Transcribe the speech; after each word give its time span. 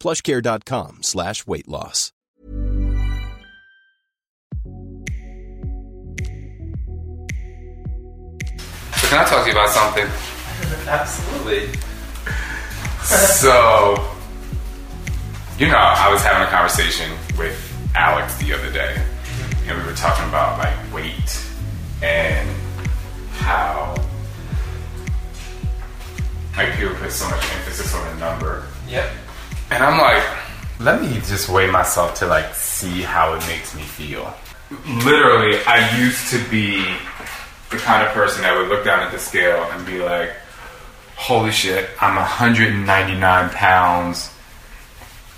plushcare.com 0.00 1.02
slash 1.02 1.46
weight 1.46 1.68
loss. 1.68 2.12
So 8.96 9.08
can 9.08 9.18
I 9.18 9.28
talk 9.28 9.44
to 9.44 9.46
you 9.46 9.52
about 9.52 9.68
something? 9.70 10.06
Absolutely. 10.88 11.68
So, 13.02 14.08
you 15.58 15.68
know, 15.68 15.76
I 15.76 16.10
was 16.12 16.22
having 16.22 16.46
a 16.46 16.50
conversation 16.50 17.10
with 17.36 17.56
Alex 17.94 18.36
the 18.38 18.52
other 18.52 18.70
day, 18.72 19.02
and 19.66 19.78
we 19.78 19.84
were 19.84 19.94
talking 19.96 20.28
about 20.28 20.58
like 20.58 20.92
weight 20.92 21.44
and 22.02 22.48
how 23.32 23.94
like 26.56 26.76
people 26.76 26.94
put 26.96 27.10
so 27.10 27.28
much 27.30 27.42
emphasis 27.54 27.94
on 27.94 28.16
a 28.16 28.20
number. 28.20 28.66
Yep. 28.88 29.10
And 29.70 29.84
I'm 29.84 29.98
like, 29.98 30.24
let 30.80 31.00
me 31.02 31.14
just 31.20 31.48
weigh 31.48 31.70
myself 31.70 32.14
to 32.16 32.26
like 32.26 32.54
see 32.54 33.02
how 33.02 33.34
it 33.34 33.46
makes 33.46 33.74
me 33.74 33.82
feel. 33.82 34.34
Literally, 35.04 35.58
I 35.66 35.98
used 35.98 36.30
to 36.30 36.38
be 36.50 36.82
the 37.70 37.76
kind 37.76 38.06
of 38.06 38.12
person 38.12 38.42
that 38.42 38.56
would 38.56 38.68
look 38.68 38.84
down 38.84 39.00
at 39.00 39.12
the 39.12 39.18
scale 39.18 39.62
and 39.72 39.84
be 39.86 39.98
like, 39.98 40.30
holy 41.16 41.50
shit, 41.50 41.90
I'm 42.00 42.16
199 42.16 43.50
pounds 43.50 44.30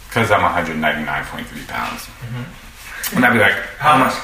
because 0.09 0.31
I'm 0.31 0.41
199.3 0.41 1.69
pounds. 1.69 2.03
Mm-hmm. 2.03 3.17
And 3.17 3.25
I'd 3.25 3.33
be 3.33 3.39
like, 3.39 3.55
How 3.79 3.99
much? 3.99 4.15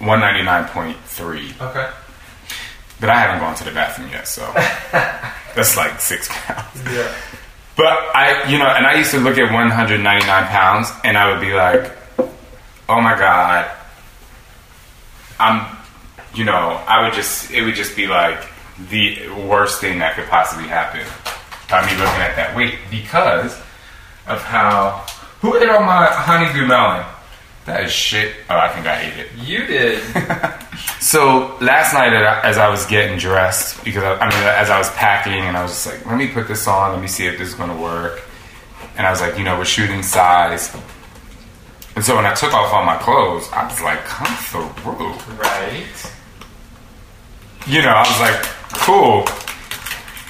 199.3. 0.00 1.60
Okay. 1.60 1.90
But 3.00 3.08
I 3.10 3.20
haven't 3.20 3.40
gone 3.40 3.54
to 3.56 3.64
the 3.64 3.70
bathroom 3.70 4.10
yet, 4.10 4.26
so 4.26 4.50
that's 5.54 5.76
like 5.76 6.00
six 6.00 6.28
pounds. 6.30 6.82
Yeah. 6.84 7.14
But 7.76 7.98
I, 8.14 8.50
you 8.50 8.58
know, 8.58 8.66
and 8.66 8.86
I 8.86 8.94
used 8.94 9.10
to 9.12 9.20
look 9.20 9.38
at 9.38 9.50
199 9.50 10.24
pounds 10.44 10.90
and 11.04 11.16
I 11.16 11.32
would 11.32 11.40
be 11.40 11.52
like, 11.52 11.90
oh 12.88 13.00
my 13.00 13.16
God, 13.18 13.70
I'm, 15.38 15.76
you 16.34 16.44
know, 16.44 16.82
I 16.86 17.04
would 17.04 17.14
just, 17.14 17.50
it 17.50 17.62
would 17.62 17.74
just 17.74 17.96
be 17.96 18.06
like 18.06 18.44
the 18.90 19.28
worst 19.46 19.80
thing 19.80 19.98
that 20.00 20.16
could 20.16 20.26
possibly 20.26 20.68
happen 20.68 21.06
by 21.70 21.80
me 21.86 21.92
looking 21.92 22.20
at 22.20 22.36
that 22.36 22.54
weight 22.56 22.74
because 22.90 23.52
of 24.26 24.42
how, 24.42 25.06
who 25.40 25.56
ate 25.56 25.68
all 25.68 25.82
my 25.82 26.06
honeydew 26.06 26.66
melon? 26.66 27.04
That 27.70 27.84
is 27.84 27.92
shit. 27.92 28.34
Oh, 28.48 28.56
I 28.56 28.68
think 28.68 28.86
I 28.88 29.00
ate 29.00 29.16
it. 29.16 29.28
You 29.46 29.64
did. 29.64 30.02
So 30.98 31.56
last 31.62 31.94
night, 31.94 32.12
as 32.12 32.58
I 32.58 32.68
was 32.68 32.84
getting 32.86 33.18
dressed, 33.18 33.82
because 33.84 34.02
I, 34.02 34.16
I 34.16 34.28
mean, 34.28 34.42
as 34.44 34.68
I 34.68 34.76
was 34.78 34.90
packing, 34.90 35.32
and 35.32 35.56
I 35.56 35.62
was 35.62 35.72
just 35.72 35.86
like, 35.86 36.06
let 36.06 36.18
me 36.18 36.28
put 36.28 36.46
this 36.46 36.66
on, 36.68 36.92
let 36.92 37.00
me 37.00 37.08
see 37.08 37.26
if 37.26 37.38
this 37.38 37.48
is 37.48 37.54
going 37.54 37.70
to 37.70 37.76
work. 37.76 38.22
And 38.96 39.06
I 39.06 39.10
was 39.10 39.20
like, 39.20 39.38
you 39.38 39.44
know, 39.44 39.56
we're 39.56 39.64
shooting 39.64 40.02
size. 40.02 40.74
And 41.96 42.04
so 42.04 42.16
when 42.16 42.26
I 42.26 42.34
took 42.34 42.52
off 42.52 42.72
all 42.72 42.84
my 42.84 42.96
clothes, 42.98 43.48
I 43.52 43.64
was 43.66 43.80
like, 43.80 44.04
come 44.04 44.34
through. 44.36 44.68
right. 45.36 46.12
You 47.66 47.82
know, 47.82 47.92
I 47.94 48.06
was 48.06 48.20
like, 48.20 48.42
cool. 48.84 49.26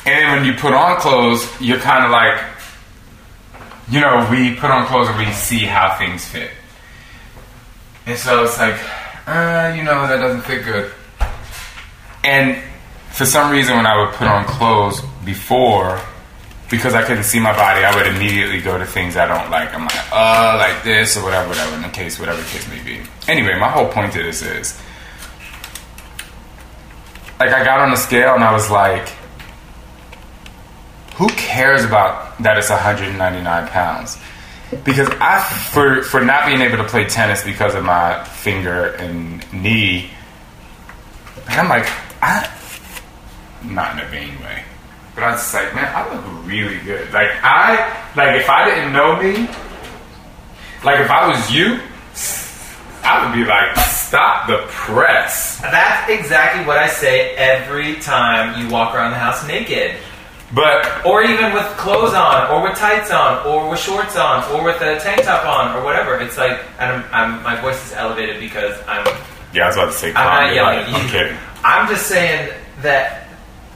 And 0.06 0.22
then 0.22 0.36
when 0.36 0.44
you 0.44 0.54
put 0.54 0.72
on 0.72 1.00
clothes, 1.00 1.48
you're 1.60 1.78
kind 1.78 2.04
of 2.04 2.10
like, 2.12 2.40
you 3.90 4.00
know, 4.00 4.26
we 4.30 4.54
put 4.54 4.70
on 4.70 4.86
clothes 4.86 5.08
and 5.08 5.18
we 5.18 5.32
see 5.32 5.64
how 5.66 5.96
things 5.98 6.24
fit. 6.24 6.50
And 8.10 8.19
so 8.19 8.43
it's 8.43 8.59
like, 8.59 8.75
uh, 9.28 9.72
you 9.76 9.84
know, 9.84 10.04
that 10.09 10.16
doesn't 10.16 10.41
fit 10.41 10.65
good. 10.65 10.91
And 12.25 12.60
for 13.12 13.25
some 13.25 13.53
reason, 13.53 13.76
when 13.76 13.87
I 13.87 14.03
would 14.03 14.12
put 14.15 14.26
on 14.26 14.44
clothes 14.47 15.00
before, 15.25 16.00
because 16.69 16.93
I 16.94 17.04
couldn't 17.04 17.22
see 17.22 17.38
my 17.38 17.53
body, 17.53 17.84
I 17.84 17.94
would 17.94 18.09
immediately 18.09 18.60
go 18.60 18.76
to 18.76 18.84
things 18.84 19.16
I 19.16 19.28
don't 19.28 19.49
like. 19.49 19.72
I'm 19.72 19.82
like, 19.82 20.12
uh, 20.12 20.56
like 20.59 20.82
this 20.82 21.16
or 21.16 21.22
whatever, 21.22 21.50
whatever, 21.50 21.76
in 21.76 21.82
the 21.82 21.88
case, 21.88 22.19
whatever 22.19 22.43
the 22.43 22.49
case 22.49 22.69
may 22.69 22.82
be. 22.82 23.00
Anyway, 23.28 23.56
my 23.60 23.69
whole 23.69 23.87
point 23.87 24.12
to 24.15 24.22
this 24.25 24.43
is, 24.43 24.76
like, 27.38 27.50
I 27.50 27.65
got 27.65 27.78
on 27.78 27.93
the 27.93 27.97
scale 27.97 28.34
and 28.34 28.43
I 28.43 28.53
was 28.53 28.72
like, 28.72 29.09
who 31.15 31.28
cares 31.28 31.84
about 31.84 32.43
that 32.43 32.59
it's 32.59 32.70
199 32.70 33.69
pounds? 33.69 34.19
Because 34.84 35.08
I, 35.20 35.42
for 35.72 36.03
for 36.03 36.20
not 36.20 36.47
being 36.47 36.60
able 36.60 36.76
to 36.76 36.84
play 36.84 37.04
tennis 37.04 37.42
because 37.42 37.75
of 37.75 37.84
my 37.84 38.22
finger 38.25 38.86
and 38.94 39.44
knee, 39.53 40.10
I'm 41.48 41.69
like, 41.69 41.86
I, 42.22 42.48
not 43.64 43.98
in 43.98 44.06
a 44.06 44.08
vain 44.08 44.41
way, 44.41 44.62
but 45.14 45.25
I 45.25 45.32
was 45.32 45.41
just 45.41 45.54
like, 45.54 45.75
man, 45.75 45.92
I 45.94 46.14
look 46.14 46.47
really 46.47 46.78
good. 46.78 47.12
Like 47.12 47.31
I, 47.42 48.12
like 48.16 48.41
if 48.41 48.48
I 48.48 48.64
didn't 48.66 48.92
know 48.92 49.20
me, 49.20 49.48
like 50.84 51.00
if 51.00 51.10
I 51.10 51.28
was 51.28 51.50
you, 51.50 51.81
I 53.02 53.26
would 53.26 53.34
be 53.34 53.44
like, 53.44 53.76
stop 53.76 54.47
the 54.47 54.64
press. 54.69 55.60
That's 55.60 56.10
exactly 56.10 56.64
what 56.64 56.78
I 56.78 56.87
say 56.87 57.34
every 57.34 57.97
time 57.97 58.60
you 58.60 58.70
walk 58.70 58.94
around 58.94 59.10
the 59.10 59.19
house 59.19 59.47
naked. 59.48 59.97
But 60.53 61.06
Or 61.06 61.22
even 61.22 61.53
with 61.53 61.66
clothes 61.77 62.12
on, 62.12 62.50
or 62.50 62.62
with 62.69 62.77
tights 62.77 63.11
on, 63.11 63.47
or 63.47 63.71
with 63.71 63.78
shorts 63.78 64.16
on, 64.16 64.43
or 64.53 64.65
with 64.65 64.81
a 64.81 64.99
tank 64.99 65.22
top 65.22 65.47
on, 65.47 65.77
or 65.77 65.84
whatever. 65.84 66.19
It's 66.19 66.37
like, 66.37 66.61
and 66.78 66.91
I'm, 66.91 67.05
I'm, 67.12 67.43
my 67.43 67.61
voice 67.61 67.87
is 67.87 67.93
elevated 67.93 68.41
because 68.41 68.77
I'm 68.88 69.06
yeah, 69.53 69.65
I 69.65 69.66
was 69.66 69.77
about 69.77 69.87
to 69.87 69.93
say, 69.93 70.09
I'm 70.15 70.47
not 70.47 70.55
yelling 70.55 70.78
at 70.78 70.88
you. 70.88 70.94
I'm 70.94 71.09
kidding. 71.09 71.37
I'm 71.65 71.88
just 71.88 72.06
saying 72.06 72.53
that 72.83 73.27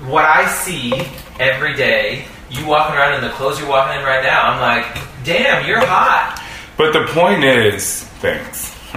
what 0.07 0.25
I 0.25 0.47
see 0.49 0.93
every 1.41 1.75
day, 1.75 2.27
you 2.51 2.67
walking 2.67 2.97
around 2.97 3.15
in 3.15 3.29
the 3.29 3.35
clothes 3.35 3.59
you're 3.59 3.69
walking 3.69 3.99
in 3.99 4.05
right 4.05 4.23
now, 4.23 4.43
I'm 4.43 4.61
like, 4.61 5.03
damn, 5.25 5.67
you're 5.67 5.85
hot. 5.85 6.41
But 6.77 6.93
the 6.93 7.07
point 7.13 7.45
is, 7.45 8.05
thanks. 8.21 8.77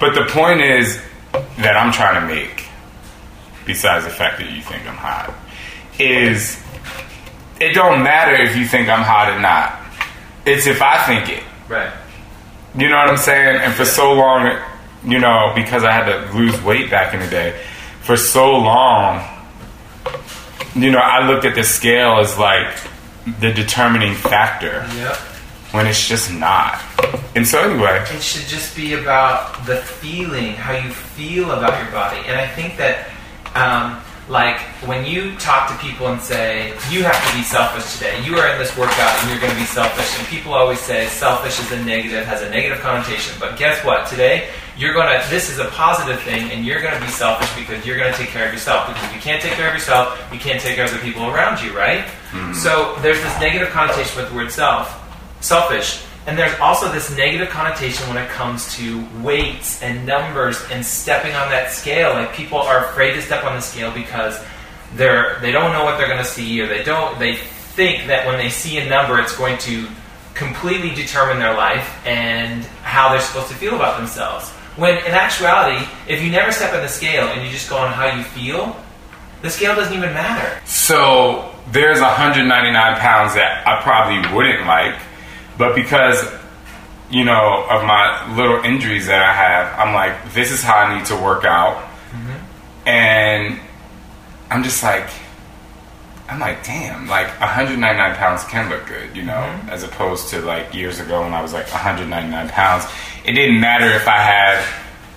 but 0.00 0.14
the 0.14 0.26
point 0.28 0.60
is 0.60 1.00
that 1.58 1.76
I'm 1.76 1.92
trying 1.92 2.20
to 2.20 2.34
make, 2.34 2.68
besides 3.64 4.04
the 4.04 4.10
fact 4.10 4.38
that 4.38 4.50
you 4.50 4.62
think 4.62 4.86
I'm 4.86 4.96
hot, 4.96 5.34
is 5.98 6.63
it 7.60 7.72
don't 7.74 8.02
matter 8.02 8.34
if 8.34 8.56
you 8.56 8.66
think 8.66 8.88
I'm 8.88 9.02
hot 9.02 9.30
or 9.32 9.40
not. 9.40 9.80
It's 10.46 10.66
if 10.66 10.82
I 10.82 11.04
think 11.06 11.28
it. 11.38 11.42
Right. 11.68 11.92
You 12.76 12.88
know 12.88 12.96
what 12.96 13.08
I'm 13.08 13.16
saying? 13.16 13.60
And 13.62 13.72
for 13.74 13.84
so 13.84 14.12
long, 14.12 14.58
you 15.04 15.18
know, 15.18 15.52
because 15.54 15.84
I 15.84 15.92
had 15.92 16.06
to 16.06 16.36
lose 16.36 16.60
weight 16.62 16.90
back 16.90 17.14
in 17.14 17.20
the 17.20 17.28
day, 17.28 17.60
for 18.02 18.16
so 18.16 18.50
long, 18.58 19.22
you 20.74 20.90
know, 20.90 20.98
I 20.98 21.26
looked 21.26 21.44
at 21.44 21.54
the 21.54 21.62
scale 21.62 22.18
as 22.18 22.36
like 22.38 22.76
the 23.40 23.52
determining 23.52 24.14
factor 24.14 24.84
Yep. 24.96 25.16
when 25.72 25.86
it's 25.86 26.06
just 26.06 26.32
not. 26.32 26.80
And 27.36 27.46
so, 27.46 27.60
anyway, 27.70 28.04
It 28.10 28.22
should 28.22 28.46
just 28.46 28.76
be 28.76 28.94
about 28.94 29.64
the 29.66 29.76
feeling, 29.76 30.54
how 30.54 30.72
you 30.72 30.90
feel 30.90 31.50
about 31.52 31.80
your 31.82 31.90
body. 31.92 32.20
And 32.26 32.38
I 32.38 32.46
think 32.46 32.76
that, 32.76 33.08
um, 33.54 34.00
like, 34.28 34.58
when 34.88 35.04
you 35.04 35.36
talk 35.36 35.68
to 35.68 35.76
people 35.84 36.08
and 36.08 36.20
say, 36.20 36.68
you 36.90 37.04
have 37.04 37.20
to 37.28 37.36
be 37.36 37.42
selfish 37.42 37.92
today, 37.94 38.24
you 38.24 38.36
are 38.36 38.48
in 38.48 38.58
this 38.58 38.74
workout 38.76 39.12
and 39.20 39.30
you're 39.30 39.40
going 39.40 39.52
to 39.52 39.58
be 39.58 39.66
selfish. 39.66 40.18
And 40.18 40.26
people 40.28 40.54
always 40.54 40.80
say 40.80 41.06
selfish 41.08 41.60
is 41.60 41.70
a 41.72 41.84
negative, 41.84 42.24
has 42.24 42.40
a 42.40 42.48
negative 42.48 42.80
connotation. 42.80 43.36
But 43.38 43.58
guess 43.58 43.84
what? 43.84 44.06
Today, 44.06 44.48
you're 44.78 44.94
going 44.94 45.08
to, 45.08 45.28
this 45.28 45.50
is 45.50 45.58
a 45.58 45.66
positive 45.66 46.20
thing, 46.22 46.50
and 46.50 46.64
you're 46.64 46.80
going 46.80 46.94
to 46.94 47.00
be 47.00 47.12
selfish 47.12 47.54
because 47.54 47.84
you're 47.86 47.98
going 47.98 48.12
to 48.12 48.18
take 48.18 48.28
care 48.28 48.46
of 48.46 48.52
yourself. 48.52 48.88
Because 48.88 49.04
if 49.04 49.14
you 49.14 49.20
can't 49.20 49.42
take 49.42 49.52
care 49.52 49.68
of 49.68 49.74
yourself, 49.74 50.18
you 50.32 50.38
can't 50.38 50.60
take 50.60 50.76
care 50.76 50.86
of 50.86 50.92
the 50.92 50.98
people 50.98 51.26
around 51.26 51.62
you, 51.62 51.76
right? 51.76 52.04
Mm-hmm. 52.32 52.54
So 52.54 52.96
there's 53.02 53.20
this 53.22 53.40
negative 53.40 53.68
connotation 53.68 54.16
with 54.20 54.30
the 54.30 54.34
word 54.34 54.50
self, 54.50 54.88
selfish. 55.42 56.02
And 56.26 56.38
there's 56.38 56.58
also 56.58 56.90
this 56.90 57.14
negative 57.14 57.50
connotation 57.50 58.08
when 58.08 58.16
it 58.16 58.28
comes 58.30 58.74
to 58.76 59.06
weights 59.22 59.82
and 59.82 60.06
numbers 60.06 60.62
and 60.70 60.84
stepping 60.84 61.34
on 61.34 61.50
that 61.50 61.70
scale. 61.70 62.14
Like 62.14 62.32
people 62.32 62.58
are 62.58 62.86
afraid 62.86 63.12
to 63.14 63.22
step 63.22 63.44
on 63.44 63.54
the 63.54 63.60
scale 63.60 63.92
because 63.92 64.42
they're 64.94 65.38
they 65.40 65.52
don't 65.52 65.72
know 65.72 65.84
what 65.84 65.98
they're 65.98 66.06
going 66.06 66.18
to 66.18 66.24
see, 66.24 66.60
or 66.60 66.66
they 66.66 66.82
don't 66.82 67.18
they 67.18 67.36
think 67.36 68.06
that 68.06 68.26
when 68.26 68.38
they 68.38 68.48
see 68.48 68.78
a 68.78 68.88
number, 68.88 69.20
it's 69.20 69.36
going 69.36 69.58
to 69.58 69.86
completely 70.34 70.94
determine 70.94 71.38
their 71.38 71.54
life 71.54 72.04
and 72.06 72.64
how 72.82 73.10
they're 73.10 73.20
supposed 73.20 73.48
to 73.48 73.54
feel 73.54 73.74
about 73.74 73.98
themselves. 73.98 74.50
When 74.76 74.98
in 74.98 75.12
actuality, 75.12 75.86
if 76.08 76.22
you 76.22 76.30
never 76.30 76.50
step 76.50 76.72
on 76.74 76.82
the 76.82 76.88
scale 76.88 77.28
and 77.28 77.44
you 77.44 77.50
just 77.50 77.68
go 77.68 77.76
on 77.76 77.92
how 77.92 78.16
you 78.16 78.24
feel, 78.24 78.76
the 79.42 79.50
scale 79.50 79.76
doesn't 79.76 79.94
even 79.94 80.12
matter. 80.14 80.60
So 80.66 81.54
there's 81.70 82.00
199 82.00 82.96
pounds 82.96 83.34
that 83.34 83.62
I 83.66 83.80
probably 83.82 84.34
wouldn't 84.34 84.66
like, 84.66 84.96
but 85.58 85.74
because 85.74 86.32
you 87.10 87.24
know 87.24 87.66
of 87.70 87.84
my 87.84 88.34
little 88.36 88.62
injuries 88.64 89.06
that 89.06 89.22
I 89.22 89.32
have, 89.32 89.78
I'm 89.78 89.94
like, 89.94 90.32
this 90.32 90.50
is 90.50 90.62
how 90.62 90.76
I 90.76 90.96
need 90.96 91.06
to 91.06 91.16
work 91.16 91.44
out, 91.44 91.76
mm-hmm. 92.10 92.88
and 92.88 93.60
I'm 94.50 94.62
just 94.62 94.82
like, 94.82 95.08
I'm 96.28 96.40
like, 96.40 96.64
damn, 96.64 97.06
like 97.06 97.28
199 97.40 98.16
pounds 98.16 98.44
can 98.44 98.70
look 98.70 98.86
good, 98.86 99.16
you 99.16 99.22
know, 99.22 99.32
mm-hmm. 99.32 99.68
as 99.68 99.82
opposed 99.82 100.28
to 100.30 100.40
like 100.40 100.74
years 100.74 101.00
ago 101.00 101.22
when 101.22 101.34
I 101.34 101.42
was 101.42 101.52
like 101.52 101.70
199 101.70 102.48
pounds. 102.48 102.84
It 103.24 103.32
didn't 103.32 103.60
matter 103.60 103.86
if 103.86 104.08
I 104.08 104.18
had 104.18 104.64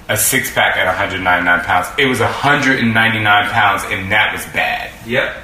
a 0.09 0.17
six 0.17 0.53
pack 0.53 0.77
at 0.77 0.85
199 0.85 1.63
pounds. 1.65 1.87
It 1.97 2.05
was 2.05 2.19
199 2.19 3.49
pounds, 3.49 3.83
and 3.85 4.11
that 4.11 4.33
was 4.33 4.45
bad. 4.53 4.91
Yep. 5.05 5.35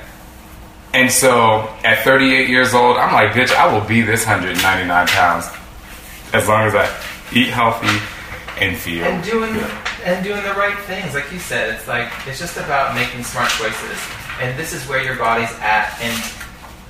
And 0.93 1.11
so 1.11 1.69
at 1.83 2.03
38 2.03 2.49
years 2.49 2.73
old, 2.73 2.97
I'm 2.97 3.13
like, 3.13 3.31
bitch, 3.31 3.53
I 3.55 3.71
will 3.73 3.85
be 3.85 4.01
this 4.01 4.25
199 4.25 5.07
pounds 5.07 5.49
as 6.33 6.47
long 6.47 6.65
as 6.67 6.75
I 6.75 6.87
eat 7.33 7.49
healthy 7.49 7.97
and 8.59 8.77
feel 8.77 9.05
and 9.05 9.23
doing 9.23 9.53
good. 9.53 9.71
and 10.03 10.23
doing 10.23 10.43
the 10.43 10.53
right 10.53 10.77
things. 10.85 11.13
Like 11.15 11.31
you 11.31 11.39
said, 11.39 11.73
it's 11.73 11.87
like 11.87 12.11
it's 12.27 12.37
just 12.39 12.57
about 12.57 12.93
making 12.95 13.23
smart 13.23 13.49
choices 13.51 13.99
and 14.39 14.57
this 14.57 14.73
is 14.73 14.87
where 14.87 15.03
your 15.03 15.15
body's 15.17 15.51
at. 15.59 15.97
And 16.01 16.15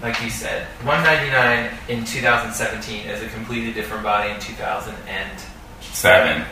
like 0.01 0.21
you 0.21 0.29
said, 0.29 0.67
199 0.83 1.71
in 1.87 2.03
2017 2.05 3.07
is 3.07 3.21
a 3.21 3.27
completely 3.29 3.71
different 3.73 4.03
body 4.03 4.31
in 4.31 4.39
2007. 4.39 6.45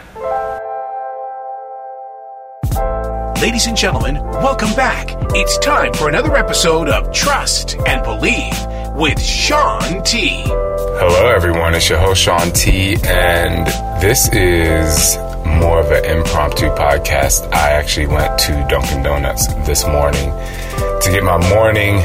Ladies 3.39 3.67
and 3.67 3.77
gentlemen, 3.77 4.15
welcome 4.15 4.73
back. 4.75 5.07
It's 5.33 5.57
time 5.59 5.93
for 5.93 6.09
another 6.09 6.35
episode 6.35 6.89
of 6.89 7.11
Trust 7.13 7.75
and 7.87 8.03
Believe 8.03 8.53
with 8.95 9.19
Shaun 9.21 10.03
T. 10.03 10.43
Hello, 10.45 11.27
everyone. 11.27 11.73
It's 11.73 11.89
your 11.89 11.99
host, 11.99 12.21
Shaun 12.21 12.51
T, 12.51 12.97
and 13.05 13.65
this 14.01 14.27
is 14.33 15.17
more 15.45 15.79
of 15.79 15.91
an 15.91 16.05
impromptu 16.05 16.67
podcast. 16.75 17.51
I 17.53 17.71
actually 17.71 18.07
went 18.07 18.37
to 18.39 18.65
Dunkin' 18.69 19.03
Donuts 19.03 19.47
this 19.65 19.85
morning 19.87 20.31
to 21.01 21.09
get 21.11 21.23
my 21.23 21.37
morning 21.49 21.97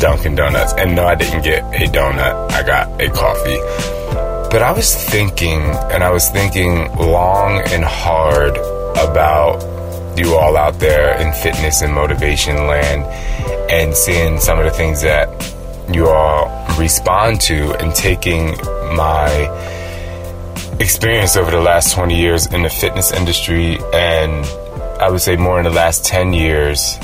Dunkin' 0.00 0.34
Donuts. 0.34 0.72
And 0.74 0.94
no, 0.94 1.06
I 1.06 1.14
didn't 1.14 1.42
get 1.42 1.62
a 1.74 1.86
donut, 1.90 2.52
I 2.52 2.62
got 2.62 3.00
a 3.00 3.08
coffee. 3.10 3.58
But 4.50 4.62
I 4.62 4.72
was 4.72 4.94
thinking, 4.94 5.60
and 5.62 6.04
I 6.04 6.10
was 6.10 6.28
thinking 6.28 6.94
long 6.96 7.60
and 7.68 7.82
hard 7.82 8.56
about 8.98 9.71
you 10.16 10.34
all 10.34 10.56
out 10.56 10.78
there 10.78 11.20
in 11.20 11.32
fitness 11.32 11.82
and 11.82 11.92
motivation 11.92 12.66
land 12.66 13.04
and 13.70 13.94
seeing 13.94 14.38
some 14.38 14.58
of 14.58 14.64
the 14.64 14.70
things 14.70 15.02
that 15.02 15.28
you 15.92 16.08
all 16.08 16.66
respond 16.78 17.40
to 17.40 17.74
and 17.80 17.94
taking 17.94 18.56
my 18.96 19.28
experience 20.80 21.36
over 21.36 21.50
the 21.50 21.60
last 21.60 21.94
20 21.94 22.16
years 22.16 22.46
in 22.52 22.62
the 22.62 22.70
fitness 22.70 23.12
industry 23.12 23.78
and 23.92 24.44
I 25.02 25.10
would 25.10 25.20
say 25.20 25.36
more 25.36 25.58
in 25.58 25.64
the 25.64 25.70
last 25.70 26.04
10 26.04 26.32
years 26.32 26.96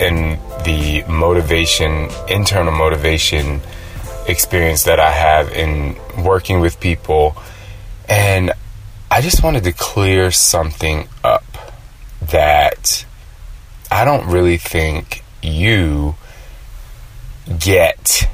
in 0.00 0.38
the 0.64 1.04
motivation, 1.08 2.08
internal 2.28 2.72
motivation 2.72 3.60
experience 4.26 4.84
that 4.84 4.98
I 4.98 5.10
have 5.10 5.50
in 5.52 5.96
working 6.24 6.60
with 6.60 6.80
people. 6.80 7.36
And 8.08 8.52
I 9.10 9.20
just 9.20 9.44
wanted 9.44 9.64
to 9.64 9.72
clear 9.72 10.30
something 10.30 11.08
that 12.32 13.06
I 13.90 14.04
don't 14.04 14.26
really 14.26 14.58
think 14.58 15.22
you 15.42 16.16
get 17.58 18.28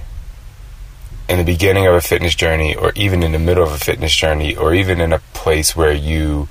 in 1.28 1.38
the 1.38 1.44
beginning 1.44 1.86
of 1.86 1.94
a 1.94 2.00
fitness 2.00 2.34
journey, 2.34 2.74
or 2.74 2.92
even 2.94 3.22
in 3.22 3.32
the 3.32 3.38
middle 3.38 3.64
of 3.64 3.72
a 3.72 3.78
fitness 3.78 4.14
journey, 4.14 4.56
or 4.56 4.72
even 4.72 5.00
in 5.00 5.12
a 5.12 5.18
place 5.34 5.76
where 5.76 5.92
you 5.92 6.48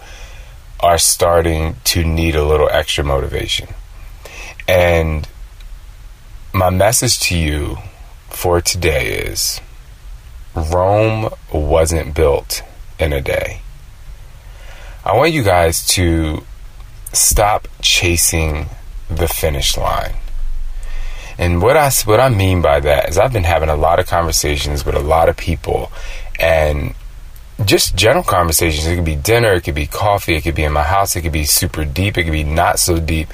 are 0.80 1.00
starting 1.00 1.76
to 1.84 2.04
need 2.04 2.36
a 2.36 2.46
little 2.46 2.70
extra 2.70 3.04
motivation. 3.04 3.70
And 4.68 5.28
my 6.54 6.70
message 6.70 7.20
to 7.22 7.38
you 7.38 7.78
for 8.30 8.62
today 8.62 9.14
is 9.14 9.62
Rome 10.54 11.30
wasn't 11.52 12.14
built 12.14 12.62
in 13.00 13.14
a 13.14 13.22
day. 13.22 13.62
I 15.04 15.16
want 15.16 15.32
you 15.32 15.44
guys 15.44 15.88
to 15.90 16.44
stop 17.18 17.68
chasing 17.82 18.68
the 19.10 19.28
finish 19.28 19.78
line. 19.78 20.16
And 21.38 21.62
what 21.62 21.78
I 21.78 21.92
what 22.06 22.20
I 22.20 22.30
mean 22.30 22.62
by 22.62 22.80
that 22.80 23.10
is 23.10 23.18
I've 23.18 23.34
been 23.34 23.44
having 23.44 23.70
a 23.70 23.76
lot 23.76 24.00
of 24.00 24.08
conversations 24.08 24.86
with 24.86 24.96
a 24.96 25.00
lot 25.00 25.30
of 25.30 25.38
people 25.38 25.92
and 26.40 26.96
just 27.66 27.96
general 27.96 28.24
conversations. 28.24 28.86
It 28.88 28.96
could 28.96 29.06
be 29.06 29.16
dinner, 29.16 29.54
it 29.54 29.62
could 29.62 29.76
be 29.76 29.88
coffee, 29.88 30.36
it 30.36 30.42
could 30.42 30.56
be 30.56 30.64
in 30.64 30.74
my 30.74 30.84
house, 30.84 31.16
it 31.16 31.22
could 31.22 31.32
be 31.32 31.46
super 31.46 31.86
deep, 31.86 32.18
it 32.18 32.24
could 32.24 32.32
be 32.32 32.44
not 32.44 32.80
so 32.80 33.00
deep. 33.00 33.30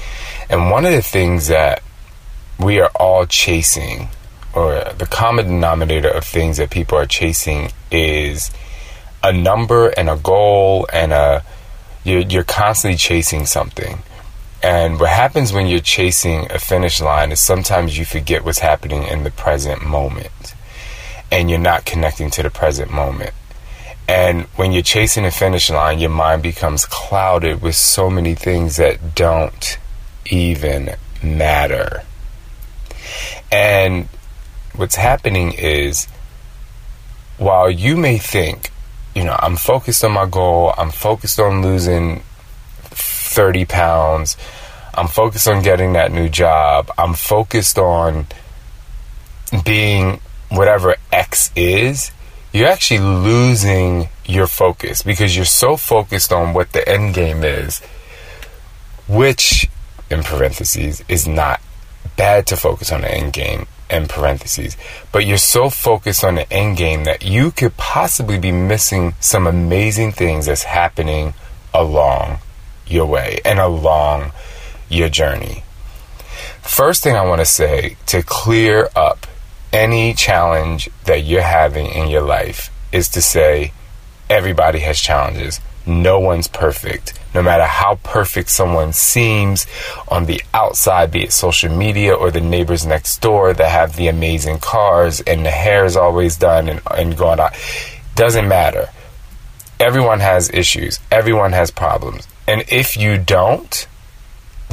And 0.50 0.70
one 0.70 0.86
of 0.86 0.92
the 0.92 1.02
things 1.02 1.48
that 1.48 1.82
we 2.60 2.80
are 2.80 2.92
all 2.96 3.26
chasing, 3.26 4.10
or 4.54 4.84
the 4.98 5.08
common 5.10 5.46
denominator 5.46 6.10
of 6.10 6.24
things 6.24 6.58
that 6.58 6.70
people 6.70 6.98
are 6.98 7.06
chasing, 7.06 7.72
is 7.92 8.52
a 9.24 9.34
number 9.34 9.90
and 9.90 10.10
a 10.10 10.18
goal 10.18 10.88
and 10.92 11.12
a 11.12 11.44
you're, 12.04 12.22
you're 12.22 12.44
constantly 12.44 12.98
chasing 12.98 13.46
something. 13.46 14.00
And 14.62 15.00
what 15.00 15.10
happens 15.10 15.52
when 15.52 15.68
you're 15.68 15.80
chasing 15.80 16.50
a 16.50 16.60
finish 16.60 17.02
line 17.02 17.32
is 17.32 17.40
sometimes 17.40 17.98
you 17.98 18.06
forget 18.06 18.46
what's 18.46 18.60
happening 18.60 19.04
in 19.04 19.24
the 19.24 19.32
present 19.32 19.86
moment. 19.86 20.54
And 21.32 21.50
you're 21.50 21.60
not 21.60 21.86
connecting 21.86 22.30
to 22.32 22.44
the 22.44 22.50
present 22.50 22.92
moment. 22.92 23.34
And 24.08 24.44
when 24.56 24.72
you're 24.72 24.84
chasing 24.84 25.26
a 25.26 25.32
finish 25.32 25.70
line, 25.70 26.00
your 26.00 26.10
mind 26.10 26.44
becomes 26.44 26.86
clouded 26.86 27.62
with 27.62 27.76
so 27.76 28.10
many 28.10 28.36
things 28.36 28.76
that 28.76 29.16
don't 29.16 29.78
even 30.26 30.96
matter. 31.22 32.04
And 33.52 34.08
what's 34.76 34.96
happening 34.96 35.54
is 35.54 36.08
while 37.38 37.70
you 37.70 37.96
may 37.96 38.18
think, 38.18 38.72
you 39.16 39.24
know, 39.24 39.36
I'm 39.40 39.56
focused 39.56 40.04
on 40.04 40.12
my 40.12 40.26
goal, 40.26 40.74
I'm 40.78 40.92
focused 40.92 41.40
on 41.40 41.62
losing 41.62 42.24
30 43.34 43.66
pounds. 43.66 44.38
I'm 44.96 45.08
focused 45.08 45.48
on 45.48 45.64
getting 45.64 45.94
that 45.94 46.12
new 46.12 46.30
job. 46.30 46.92
I'm 46.98 47.16
focused 47.16 47.80
on 47.80 48.28
being 49.66 50.20
whatever 50.50 50.96
X 51.12 51.52
is. 51.56 52.12
You're 52.52 52.68
actually 52.68 53.00
losing 53.00 54.10
your 54.26 54.46
focus 54.46 55.02
because 55.02 55.36
you're 55.36 55.46
so 55.46 55.78
focused 55.78 56.32
on 56.32 56.54
what 56.54 56.74
the 56.74 56.88
end 56.88 57.16
game 57.16 57.44
is, 57.44 57.82
which, 59.08 59.68
in 60.12 60.22
parentheses, 60.22 61.04
is 61.08 61.28
not 61.28 61.60
bad 62.16 62.46
to 62.48 62.56
focus 62.56 62.92
on 62.92 63.02
the 63.02 63.12
end 63.12 63.34
game 63.34 63.66
in 63.94 64.08
parentheses, 64.08 64.76
but 65.12 65.26
you're 65.26 65.38
so 65.38 65.70
focused 65.70 66.24
on 66.24 66.36
the 66.36 66.52
end 66.52 66.78
game 66.78 67.04
that 67.04 67.24
you 67.24 67.52
could 67.52 67.78
possibly 67.78 68.40
be 68.40 68.52
missing 68.52 69.14
some 69.20 69.48
amazing 69.48 70.12
things 70.12 70.48
that's 70.48 70.64
happening 70.64 71.34
along 71.74 72.40
your 72.88 73.06
way 73.06 73.40
and 73.46 73.60
along 73.60 74.32
your 74.90 75.10
journey. 75.10 75.64
First 76.62 77.04
thing 77.04 77.16
I 77.16 77.26
want 77.26 77.42
to 77.42 77.46
say 77.46 77.98
to 78.08 78.24
clear 78.24 78.90
up 78.96 79.28
any 79.72 80.14
challenge 80.14 80.90
that 81.06 81.24
you're 81.24 81.42
having 81.42 81.88
in 81.88 82.10
your 82.10 82.22
life 82.22 82.72
is 82.92 83.10
to 83.10 83.22
say 83.22 83.74
everybody 84.30 84.80
has 84.80 85.00
challenges. 85.00 85.60
No 85.86 86.20
one's 86.20 86.48
perfect. 86.48 87.20
No 87.34 87.42
matter 87.42 87.66
how 87.66 87.96
perfect 88.04 88.50
someone 88.50 88.94
seems 88.94 89.66
on 90.08 90.26
the 90.26 90.42
outside, 90.54 91.12
be 91.12 91.24
it 91.24 91.34
social 91.34 91.76
media 91.76 92.14
or 92.14 92.32
the 92.32 92.42
neighbors 92.42 92.86
next 92.86 93.22
door 93.22 93.54
that 93.54 93.70
have 93.70 93.96
the 93.96 94.08
amazing 94.08 94.60
cars 94.60 95.20
and 95.22 95.46
the 95.46 95.52
hair 95.52 95.86
is 95.86 95.98
always 95.98 96.38
done 96.38 96.70
and, 96.70 96.82
and 96.92 97.18
going 97.18 97.40
on, 97.40 97.52
doesn't 98.16 98.48
matter. 98.48 98.90
Everyone 99.80 100.20
has 100.20 100.50
issues. 100.52 101.00
Everyone 101.12 101.52
has 101.52 101.72
problems. 101.72 102.28
And 102.48 102.64
if 102.70 102.96
you 102.96 103.18
don't, 103.18 103.88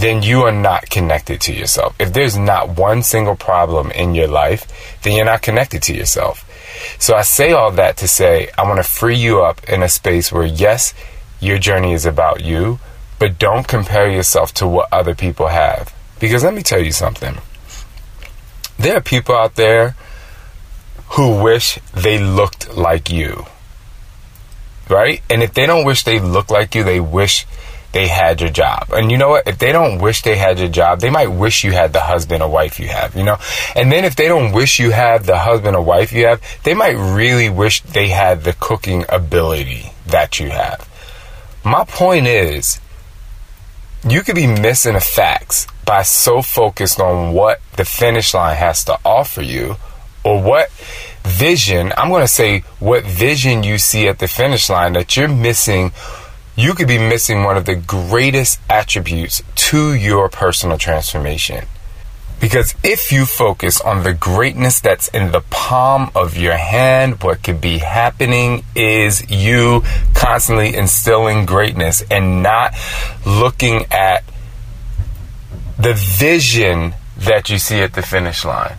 then 0.01 0.23
you 0.23 0.43
are 0.43 0.53
not 0.53 0.91
connected 0.91 1.41
to 1.43 1.53
yourself. 1.53 1.95
If 1.99 2.13
there's 2.13 2.37
not 2.37 2.77
one 2.77 3.03
single 3.03 3.37
problem 3.37 3.91
in 3.91 4.15
your 4.15 4.29
life, 4.29 4.67
then 5.03 5.17
you're 5.17 5.25
not 5.25 5.43
connected 5.43 5.83
to 5.83 5.95
yourself. 5.95 6.47
So 6.99 7.15
I 7.15 7.23
say 7.23 7.53
all 7.53 7.71
that 7.73 7.97
to 7.99 8.09
say 8.09 8.51
I 8.57 8.63
want 8.63 8.79
to 8.79 8.83
free 8.83 9.17
you 9.17 9.43
up 9.43 9.69
in 9.69 9.83
a 9.83 9.89
space 9.89 10.33
where, 10.33 10.47
yes, 10.47 10.95
your 11.41 11.59
journey 11.59 11.93
is 11.93 12.07
about 12.07 12.43
you, 12.45 12.79
but 13.19 13.39
don't 13.39 13.67
compare 13.69 14.11
yourself 14.11 14.53
to 14.55 14.67
what 14.67 14.89
other 14.93 15.15
people 15.15 15.49
have. 15.49 15.95
Because 16.19 16.45
let 16.45 16.55
me 16.55 16.63
tell 16.63 16.81
you 16.81 16.93
something. 16.93 17.37
There 18.79 18.97
are 18.97 19.03
people 19.03 19.35
out 19.35 19.57
there 19.57 19.95
who 21.11 21.43
wish 21.43 21.79
they 21.93 22.19
looked 22.19 22.75
like 22.77 23.11
you. 23.11 23.47
Right? 24.89 25.23
And 25.29 25.43
if 25.43 25.55
they 25.55 25.67
don't 25.67 25.85
wish 25.85 26.05
they 26.05 26.19
looked 26.19 26.51
like 26.51 26.75
you, 26.75 26.83
they 26.83 27.01
wish 27.01 27.47
they 27.93 28.07
had 28.07 28.41
your 28.41 28.51
job. 28.51 28.91
And 28.93 29.11
you 29.11 29.19
know 29.19 29.31
what? 29.31 29.49
If 29.49 29.59
they 29.59 29.73
don't 29.73 30.01
wish 30.01 30.23
they 30.23 30.37
had 30.37 30.59
your 30.59 30.69
job, 30.69 31.01
they 31.01 31.11
might 31.11 31.29
wish 31.29 31.65
you 31.65 31.73
had 31.73 31.93
the 31.93 32.01
husband 32.01 32.43
or 32.43 32.51
wife 32.51 32.79
you 32.79 32.89
have, 32.89 33.17
you 33.17 33.25
know? 33.25 33.37
And 33.75 33.91
then 33.91 34.05
if 34.05 34.17
they 34.17 34.29
don't 34.29 34.53
wish 34.53 34.79
you 34.79 34.91
had 34.91 35.25
the 35.25 35.39
husband 35.39 35.77
or 35.77 35.83
wife 35.83 36.13
you 36.13 36.27
have, 36.27 36.43
they 36.63 36.75
might 36.75 36.97
really 36.97 37.49
wish 37.49 37.81
they 37.83 38.09
had 38.09 38.45
the 38.45 38.53
cooking 38.53 39.05
ability 39.09 39.93
that 40.07 40.39
you 40.39 40.51
have. 40.51 40.89
My 41.65 41.85
point 41.85 42.27
is, 42.27 42.81
you 44.09 44.23
could 44.23 44.37
be 44.37 44.47
missing 44.47 44.95
the 44.95 45.01
facts 45.01 45.67
by 45.85 46.03
so 46.03 46.41
focused 46.43 47.01
on 47.01 47.35
what 47.35 47.61
the 47.77 47.85
finish 47.85 48.33
line 48.33 48.57
has 48.57 48.85
to 48.85 48.99
offer 49.05 49.43
you 49.43 49.77
or 50.25 50.43
what 50.43 50.71
vision, 51.25 51.93
I'm 51.97 52.09
going 52.09 52.23
to 52.23 52.29
say 52.29 52.61
what 52.79 53.05
vision 53.05 53.63
you 53.63 53.79
see 53.79 54.09
at 54.09 54.19
the 54.19 54.29
finish 54.29 54.71
line 54.71 54.95
that 54.95 55.17
you're 55.17 55.29
missing 55.29 55.93
you 56.61 56.75
could 56.75 56.89
be 56.89 56.99
missing 56.99 57.45
one 57.45 57.57
of 57.57 57.65
the 57.65 57.75
greatest 57.75 58.61
attributes 58.69 59.43
to 59.55 59.95
your 59.95 60.29
personal 60.29 60.77
transformation. 60.77 61.67
Because 62.41 62.75
if 62.83 63.13
you 63.13 63.27
focus 63.27 63.81
on 63.81 64.03
the 64.03 64.15
greatness 64.15 64.81
that's 64.81 65.09
in 65.09 65.33
the 65.33 65.43
palm 65.43 66.11
of 66.15 66.37
your 66.37 66.57
hand, 66.57 67.23
what 67.23 67.43
could 67.43 67.61
be 67.61 67.79
happening 67.79 68.65
is 68.75 69.31
you 69.31 69.83
constantly 70.15 70.75
instilling 70.75 71.45
greatness 71.45 72.03
and 72.11 72.43
not 72.43 72.75
looking 73.27 73.85
at 73.91 74.25
the 75.79 75.95
vision 75.95 76.95
that 77.19 77.51
you 77.51 77.59
see 77.59 77.81
at 77.81 77.93
the 77.95 78.03
finish 78.03 78.45
line 78.45 78.77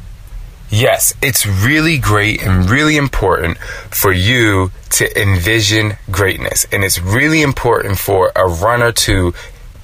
yes, 0.71 1.13
it's 1.21 1.45
really 1.45 1.97
great 1.99 2.41
and 2.41 2.69
really 2.69 2.97
important 2.97 3.57
for 3.91 4.11
you 4.11 4.71
to 4.91 5.21
envision 5.21 5.97
greatness. 6.09 6.65
And 6.71 6.83
it's 6.83 6.99
really 6.99 7.41
important 7.41 7.99
for 7.99 8.31
a 8.35 8.47
runner 8.47 8.91
to 8.91 9.33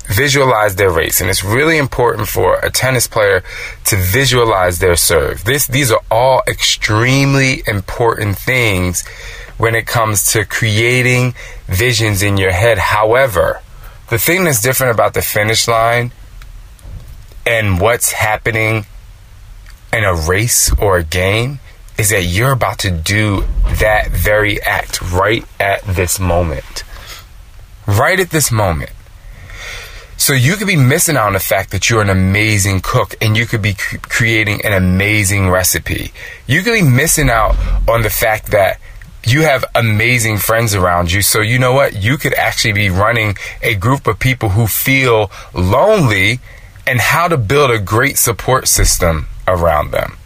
visualize 0.07 0.75
their 0.75 0.89
race. 0.89 1.21
And 1.21 1.29
it's 1.29 1.43
really 1.43 1.77
important 1.77 2.29
for 2.29 2.59
a 2.59 2.71
tennis 2.71 3.07
player 3.07 3.43
to 3.85 3.95
visualize 3.97 4.79
their 4.79 4.95
serve. 4.95 5.43
This, 5.43 5.67
these 5.67 5.91
are 5.91 6.01
all 6.09 6.41
extremely 6.47 7.61
important 7.67 8.37
things 8.37 9.05
when 9.57 9.75
it 9.75 9.85
comes 9.85 10.31
to 10.31 10.45
creating 10.45 11.33
visions 11.67 12.23
in 12.23 12.37
your 12.37 12.51
head. 12.51 12.77
However, 12.77 13.61
the 14.09 14.17
thing 14.17 14.45
that's 14.45 14.61
different 14.61 14.93
about 14.93 15.13
the 15.13 15.21
finish 15.21 15.67
line 15.67 16.11
and 17.45 17.81
what's 17.81 18.11
happening 18.11 18.85
in 19.93 20.03
a 20.03 20.13
race 20.13 20.71
or 20.79 20.97
a 20.97 21.03
game 21.03 21.59
is 21.97 22.09
that 22.09 22.23
you're 22.23 22.51
about 22.51 22.79
to 22.79 22.91
do 22.91 23.43
that 23.79 24.09
very 24.11 24.61
act 24.61 25.01
right 25.01 25.45
at 25.59 25.81
this 25.83 26.19
moment. 26.19 26.83
Right 27.87 28.19
at 28.19 28.29
this 28.29 28.51
moment. 28.51 28.91
So 30.17 30.33
you 30.33 30.55
could 30.55 30.67
be 30.67 30.75
missing 30.75 31.15
out 31.15 31.27
on 31.27 31.33
the 31.33 31.39
fact 31.39 31.71
that 31.71 31.89
you're 31.89 32.01
an 32.01 32.09
amazing 32.09 32.81
cook 32.81 33.15
and 33.21 33.37
you 33.37 33.45
could 33.45 33.61
be 33.61 33.75
cr- 33.75 33.97
creating 33.97 34.65
an 34.65 34.73
amazing 34.73 35.49
recipe. 35.49 36.11
You 36.47 36.63
could 36.63 36.73
be 36.73 36.81
missing 36.81 37.29
out 37.29 37.55
on 37.87 38.01
the 38.01 38.09
fact 38.09 38.47
that 38.47 38.79
you 39.25 39.41
have 39.41 39.63
amazing 39.75 40.37
friends 40.37 40.73
around 40.73 41.11
you. 41.11 41.21
So 41.21 41.41
you 41.41 41.59
know 41.59 41.73
what? 41.73 41.95
You 41.95 42.17
could 42.17 42.33
actually 42.33 42.73
be 42.73 42.89
running 42.89 43.35
a 43.61 43.75
group 43.75 44.07
of 44.07 44.19
people 44.19 44.49
who 44.49 44.67
feel 44.67 45.31
lonely 45.53 46.39
and 46.85 46.99
how 46.99 47.27
to 47.27 47.37
build 47.37 47.71
a 47.71 47.79
great 47.79 48.17
support 48.17 48.67
system 48.67 49.27
around 49.47 49.91
them. 49.91 50.17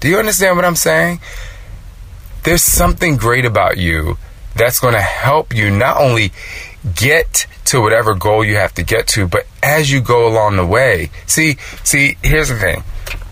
Do 0.00 0.08
you 0.08 0.18
understand 0.18 0.56
what 0.56 0.64
I'm 0.64 0.76
saying? 0.76 1.20
There's 2.44 2.62
something 2.62 3.16
great 3.16 3.44
about 3.44 3.76
you 3.76 4.18
that's 4.56 4.80
going 4.80 4.94
to 4.94 5.00
help 5.00 5.54
you 5.54 5.70
not 5.70 5.98
only 5.98 6.32
get 6.94 7.46
to 7.66 7.80
whatever 7.80 8.14
goal 8.14 8.44
you 8.44 8.56
have 8.56 8.74
to 8.74 8.82
get 8.82 9.06
to, 9.08 9.26
but 9.26 9.46
as 9.62 9.90
you 9.90 10.00
go 10.00 10.26
along 10.26 10.56
the 10.56 10.66
way. 10.66 11.10
See, 11.26 11.56
see, 11.84 12.16
here's 12.22 12.48
the 12.48 12.56
thing. 12.56 12.82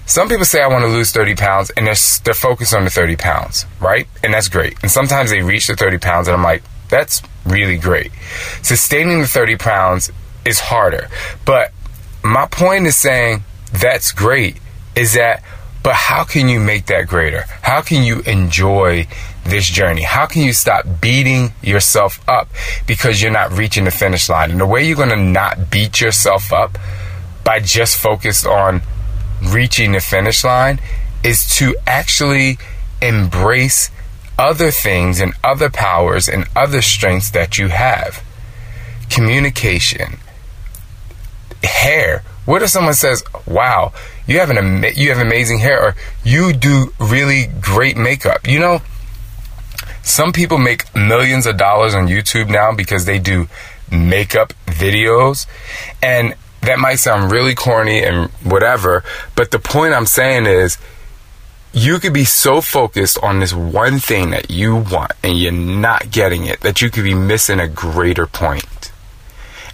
Some 0.07 0.29
people 0.29 0.45
say 0.45 0.63
I 0.63 0.69
want 0.69 0.83
to 0.83 0.89
lose 0.89 1.13
30 1.13 1.37
pounds 1.37 1.71
and 1.71 1.87
they're, 1.87 1.95
they're 2.25 2.35
focused 2.35 2.75
on 2.75 2.85
the 2.85 2.91
30 2.91 3.17
pounds, 3.17 3.67
right? 3.81 4.09
And 4.25 4.33
that's 4.33 4.49
great. 4.49 4.77
And 4.83 4.91
sometimes 4.91 5.31
they 5.31 5.43
reach 5.43 5.67
the 5.67 5.77
30 5.77 5.99
pounds 5.99 6.29
and 6.29 6.37
I'm 6.37 6.43
like, 6.43 6.63
that's 6.89 7.23
really 7.45 7.79
great. 7.79 8.11
Sustaining 8.63 9.21
the 9.21 9.29
30 9.29 9.57
pounds 9.57 10.11
is 10.45 10.59
harder. 10.59 11.09
But 11.45 11.73
my 12.25 12.47
point 12.47 12.87
is 12.87 12.97
saying 12.97 13.45
that's 13.73 14.11
great 14.13 14.57
is 14.95 15.15
that, 15.15 15.43
but 15.83 15.95
how 15.95 16.25
can 16.25 16.49
you 16.49 16.61
make 16.61 16.87
that 16.87 17.07
greater? 17.07 17.45
How 17.63 17.81
can 17.81 18.03
you 18.03 18.21
enjoy 18.21 19.07
this 19.45 19.67
journey? 19.67 20.03
How 20.03 20.27
can 20.27 20.43
you 20.43 20.53
stop 20.53 20.85
beating 21.01 21.53
yourself 21.63 22.21
up 22.29 22.49
because 22.87 23.23
you're 23.23 23.33
not 23.33 23.53
reaching 23.53 23.85
the 23.85 23.91
finish 23.91 24.29
line? 24.29 24.51
And 24.51 24.61
the 24.61 24.67
way 24.67 24.87
you're 24.87 24.97
going 24.97 25.09
to 25.09 25.17
not 25.17 25.71
beat 25.71 26.01
yourself 26.01 26.53
up 26.53 26.77
by 27.45 27.61
just 27.61 27.97
focused 27.97 28.47
on 28.47 28.83
reaching 29.43 29.93
the 29.93 30.01
finish 30.01 30.45
line 30.45 30.81
is 31.25 31.57
to 31.57 31.77
actually 31.87 32.59
embrace 33.01 33.91
other 34.39 34.71
things 34.71 35.21
and 35.21 35.35
other 35.45 35.71
powers 35.71 36.29
and 36.29 36.47
other 36.57 36.83
strengths 36.83 37.31
that 37.31 37.59
you 37.59 37.69
have. 37.69 38.23
Communication, 39.09 40.19
hair. 41.63 42.23
What 42.45 42.63
if 42.63 42.71
someone 42.71 42.95
says, 42.95 43.23
"Wow, 43.47 43.93
you 44.31 44.39
have 44.39 44.51
an 44.51 44.59
ama- 44.59 44.93
you 44.95 45.09
have 45.09 45.19
amazing 45.19 45.59
hair 45.59 45.83
or 45.83 45.97
you 46.23 46.53
do 46.53 46.93
really 47.01 47.49
great 47.61 47.97
makeup. 47.97 48.47
You 48.47 48.61
know, 48.61 48.81
some 50.03 50.33
people 50.33 50.57
make 50.57 50.95
millions 50.95 51.47
of 51.47 51.57
dollars 51.57 51.97
on 51.97 52.07
YouTube 52.07 52.49
now 52.49 52.73
because 52.73 53.07
they 53.07 53.19
do 53.19 53.49
makeup 53.91 54.53
videos 54.67 55.47
and 56.01 56.35
that 56.61 56.79
might 56.79 56.97
sound 56.97 57.33
really 57.33 57.57
corny 57.57 58.05
and 58.05 58.31
whatever, 58.45 59.03
but 59.35 59.51
the 59.51 59.59
point 59.59 59.95
I'm 59.95 60.07
saying 60.07 60.47
is 60.47 60.79
you 61.73 61.99
could 61.99 62.13
be 62.13 62.25
so 62.25 62.61
focused 62.61 63.19
on 63.23 63.41
this 63.41 63.53
one 63.53 63.99
thing 63.99 64.31
that 64.31 64.49
you 64.49 64.77
want 64.77 65.13
and 65.25 65.39
you're 65.41 65.51
not 65.51 66.11
getting 66.13 66.45
it 66.45 66.61
that 66.61 66.81
you 66.81 66.89
could 66.91 67.05
be 67.05 67.15
missing 67.15 67.59
a 67.59 67.67
greater 67.67 68.29
point. 68.29 68.93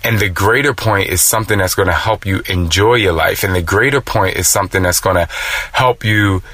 And 0.06 0.20
the 0.20 0.28
greater 0.28 0.72
point 0.72 1.08
is 1.08 1.20
something 1.20 1.58
that's 1.58 1.74
going 1.74 1.88
to 1.88 1.92
help 1.92 2.24
you 2.24 2.40
enjoy 2.48 2.94
your 2.94 3.12
life. 3.12 3.42
And 3.42 3.56
the 3.56 3.60
greater 3.60 4.00
point 4.00 4.36
is 4.36 4.46
something 4.46 4.84
that's 4.84 5.00
going 5.00 5.16
to 5.16 5.26
help 5.72 6.04
you 6.04 6.44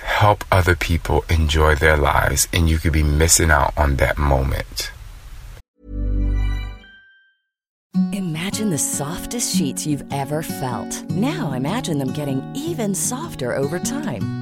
help 0.00 0.44
other 0.50 0.74
people 0.74 1.24
enjoy 1.30 1.76
their 1.76 1.96
lives. 1.96 2.48
And 2.52 2.68
you 2.68 2.78
could 2.78 2.92
be 2.92 3.04
missing 3.04 3.52
out 3.52 3.72
on 3.76 3.96
that 3.96 4.18
moment. 4.18 4.90
Imagine 8.12 8.70
the 8.70 8.78
softest 8.78 9.56
sheets 9.56 9.86
you've 9.86 10.12
ever 10.12 10.42
felt. 10.42 11.08
Now 11.08 11.52
imagine 11.52 11.98
them 11.98 12.12
getting 12.12 12.42
even 12.56 12.96
softer 12.96 13.54
over 13.54 13.78
time. 13.78 14.41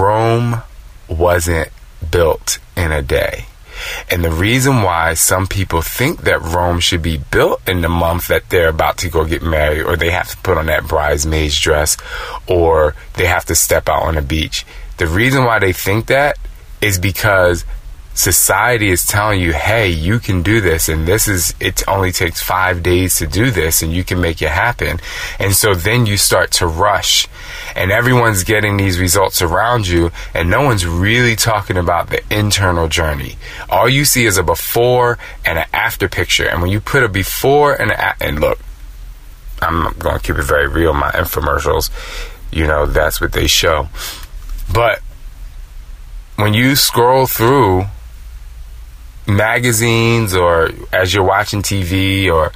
Rome 0.00 0.62
wasn't 1.08 1.68
built 2.10 2.58
in 2.76 2.90
a 2.90 3.02
day. 3.02 3.44
And 4.10 4.24
the 4.24 4.30
reason 4.30 4.82
why 4.82 5.14
some 5.14 5.46
people 5.46 5.82
think 5.82 6.22
that 6.22 6.40
Rome 6.42 6.80
should 6.80 7.02
be 7.02 7.18
built 7.18 7.66
in 7.68 7.82
the 7.82 7.88
month 7.88 8.28
that 8.28 8.48
they're 8.50 8.68
about 8.68 8.98
to 8.98 9.08
go 9.08 9.24
get 9.24 9.42
married, 9.42 9.82
or 9.82 9.96
they 9.96 10.10
have 10.10 10.30
to 10.30 10.36
put 10.38 10.58
on 10.58 10.66
that 10.66 10.86
bridesmaid's 10.86 11.58
dress, 11.58 11.96
or 12.46 12.94
they 13.14 13.26
have 13.26 13.44
to 13.46 13.54
step 13.54 13.88
out 13.88 14.02
on 14.02 14.16
a 14.16 14.22
beach, 14.22 14.66
the 14.96 15.06
reason 15.06 15.44
why 15.44 15.58
they 15.58 15.72
think 15.72 16.06
that 16.06 16.38
is 16.80 16.98
because 16.98 17.64
society 18.20 18.90
is 18.90 19.06
telling 19.06 19.40
you, 19.40 19.52
hey, 19.52 19.88
you 19.88 20.18
can 20.18 20.42
do 20.42 20.60
this, 20.60 20.88
and 20.88 21.08
this 21.08 21.26
is, 21.26 21.54
it 21.58 21.82
only 21.88 22.12
takes 22.12 22.42
five 22.42 22.82
days 22.82 23.16
to 23.16 23.26
do 23.26 23.50
this, 23.50 23.82
and 23.82 23.92
you 23.92 24.04
can 24.04 24.20
make 24.20 24.42
it 24.42 24.50
happen. 24.50 25.00
And 25.38 25.54
so 25.54 25.74
then 25.74 26.06
you 26.06 26.16
start 26.16 26.50
to 26.52 26.66
rush, 26.66 27.28
and 27.74 27.90
everyone's 27.90 28.44
getting 28.44 28.76
these 28.76 29.00
results 29.00 29.40
around 29.40 29.88
you, 29.88 30.12
and 30.34 30.50
no 30.50 30.62
one's 30.62 30.86
really 30.86 31.34
talking 31.34 31.76
about 31.76 32.10
the 32.10 32.22
internal 32.30 32.88
journey. 32.88 33.36
All 33.68 33.88
you 33.88 34.04
see 34.04 34.26
is 34.26 34.36
a 34.36 34.42
before 34.42 35.18
and 35.44 35.58
an 35.58 35.66
after 35.72 36.08
picture, 36.08 36.48
and 36.48 36.60
when 36.60 36.70
you 36.70 36.80
put 36.80 37.02
a 37.02 37.08
before 37.08 37.74
and 37.74 37.90
a, 37.90 38.22
and 38.22 38.40
look, 38.40 38.58
I'm 39.62 39.92
going 39.98 40.18
to 40.18 40.22
keep 40.22 40.36
it 40.36 40.44
very 40.44 40.68
real, 40.68 40.92
my 40.92 41.10
infomercials, 41.12 41.90
you 42.52 42.66
know, 42.66 42.86
that's 42.86 43.20
what 43.20 43.32
they 43.32 43.46
show. 43.46 43.88
But 44.72 45.00
when 46.36 46.54
you 46.54 46.76
scroll 46.76 47.26
through 47.26 47.84
magazines 49.36 50.34
or 50.34 50.70
as 50.92 51.14
you're 51.14 51.24
watching 51.24 51.62
TV 51.62 52.30
or 52.32 52.52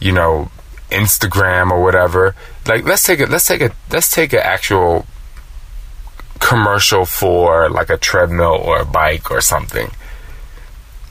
you 0.00 0.12
know 0.12 0.50
Instagram 0.90 1.70
or 1.70 1.82
whatever 1.82 2.34
like 2.66 2.84
let's 2.84 3.04
take 3.04 3.20
a 3.20 3.26
let's 3.26 3.46
take 3.46 3.60
a 3.60 3.70
let's 3.90 4.10
take 4.10 4.32
an 4.32 4.40
actual 4.42 5.06
commercial 6.40 7.04
for 7.04 7.68
like 7.68 7.90
a 7.90 7.96
treadmill 7.96 8.54
or 8.54 8.80
a 8.80 8.84
bike 8.84 9.30
or 9.30 9.40
something. 9.40 9.90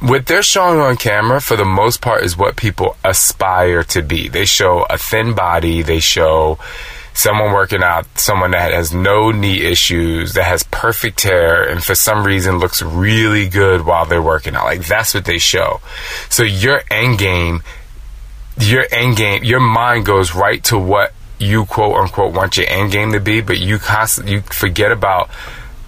What 0.01 0.25
they're 0.25 0.43
showing 0.43 0.79
on 0.79 0.97
camera 0.97 1.39
for 1.41 1.55
the 1.55 1.65
most 1.65 2.01
part 2.01 2.23
is 2.23 2.37
what 2.37 2.55
people 2.55 2.95
aspire 3.03 3.83
to 3.85 4.01
be. 4.01 4.27
They 4.27 4.45
show 4.45 4.85
a 4.89 4.97
thin 4.97 5.33
body. 5.33 5.81
They 5.81 5.99
show 5.99 6.57
someone 7.19 7.51
working 7.51 7.83
out, 7.83 8.05
someone 8.17 8.51
that 8.51 8.71
has 8.71 8.93
no 8.93 9.31
knee 9.31 9.61
issues, 9.61 10.33
that 10.35 10.45
has 10.45 10.63
perfect 10.63 11.21
hair, 11.21 11.67
and 11.67 11.83
for 11.83 11.93
some 11.93 12.25
reason 12.25 12.59
looks 12.59 12.81
really 12.81 13.49
good 13.49 13.85
while 13.85 14.05
they're 14.05 14.21
working 14.21 14.55
out. 14.55 14.63
Like 14.63 14.87
that's 14.87 15.13
what 15.13 15.25
they 15.25 15.37
show. 15.37 15.81
So 16.29 16.43
your 16.43 16.81
end 16.89 17.19
game, 17.19 17.61
your 18.57 18.85
end 18.89 19.17
game, 19.17 19.43
your 19.43 19.59
mind 19.59 20.05
goes 20.05 20.33
right 20.33 20.63
to 20.65 20.79
what 20.79 21.11
you 21.37 21.65
quote 21.65 21.97
unquote 21.97 22.33
want 22.33 22.55
your 22.55 22.67
end 22.69 22.93
game 22.93 23.11
to 23.11 23.19
be, 23.19 23.41
but 23.41 23.59
you 23.59 23.79
constantly 23.79 24.35
you 24.35 24.41
forget 24.41 24.91
about 24.91 25.29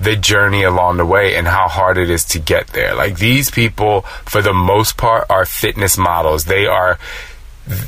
the 0.02 0.18
journey 0.18 0.64
along 0.64 0.98
the 0.98 1.06
way 1.06 1.36
and 1.38 1.48
how 1.48 1.70
hard 1.70 1.98
it 1.98 2.10
is 2.10 2.26
to 2.26 2.40
get 2.40 2.68
there. 2.68 2.94
Like 2.94 3.20
these 3.20 3.50
people, 3.50 4.02
for 4.26 4.42
the 4.42 4.54
most 4.54 4.98
part, 4.98 5.28
are 5.30 5.46
fitness 5.46 5.98
models. 5.98 6.46
They 6.46 6.66
are, 6.66 7.00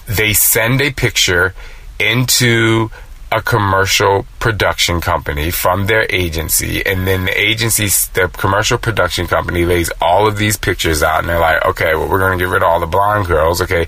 they 0.07 0.31
send 0.31 0.79
a 0.79 0.91
picture 0.91 1.53
into 1.99 2.89
a 3.33 3.41
commercial 3.41 4.27
production 4.37 5.01
company 5.01 5.49
from 5.49 5.87
their 5.87 6.05
agency, 6.11 6.85
and 6.85 7.07
then 7.07 7.25
the 7.25 7.39
agency, 7.39 7.87
the 8.13 8.27
commercial 8.27 8.77
production 8.77 9.25
company, 9.25 9.65
lays 9.65 9.89
all 9.99 10.27
of 10.27 10.37
these 10.37 10.55
pictures 10.55 11.01
out, 11.01 11.21
and 11.21 11.29
they're 11.29 11.39
like, 11.39 11.65
okay, 11.65 11.95
well, 11.95 12.07
we're 12.07 12.19
going 12.19 12.37
to 12.37 12.45
get 12.45 12.51
rid 12.51 12.61
of 12.61 12.69
all 12.69 12.79
the 12.79 12.85
blonde 12.85 13.25
girls. 13.25 13.59
Okay, 13.59 13.87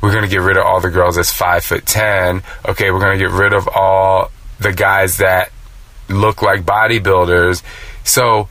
we're 0.00 0.12
going 0.12 0.22
to 0.22 0.30
get 0.30 0.40
rid 0.40 0.56
of 0.56 0.64
all 0.64 0.80
the 0.80 0.90
girls 0.90 1.16
that's 1.16 1.32
five 1.32 1.64
foot 1.64 1.84
ten. 1.84 2.42
Okay, 2.64 2.92
we're 2.92 3.00
going 3.00 3.18
to 3.18 3.24
get 3.24 3.32
rid 3.32 3.52
of 3.52 3.68
all 3.68 4.30
the 4.60 4.72
guys 4.72 5.18
that 5.18 5.50
look 6.08 6.40
like 6.40 6.62
bodybuilders. 6.62 7.64
So, 8.04 8.48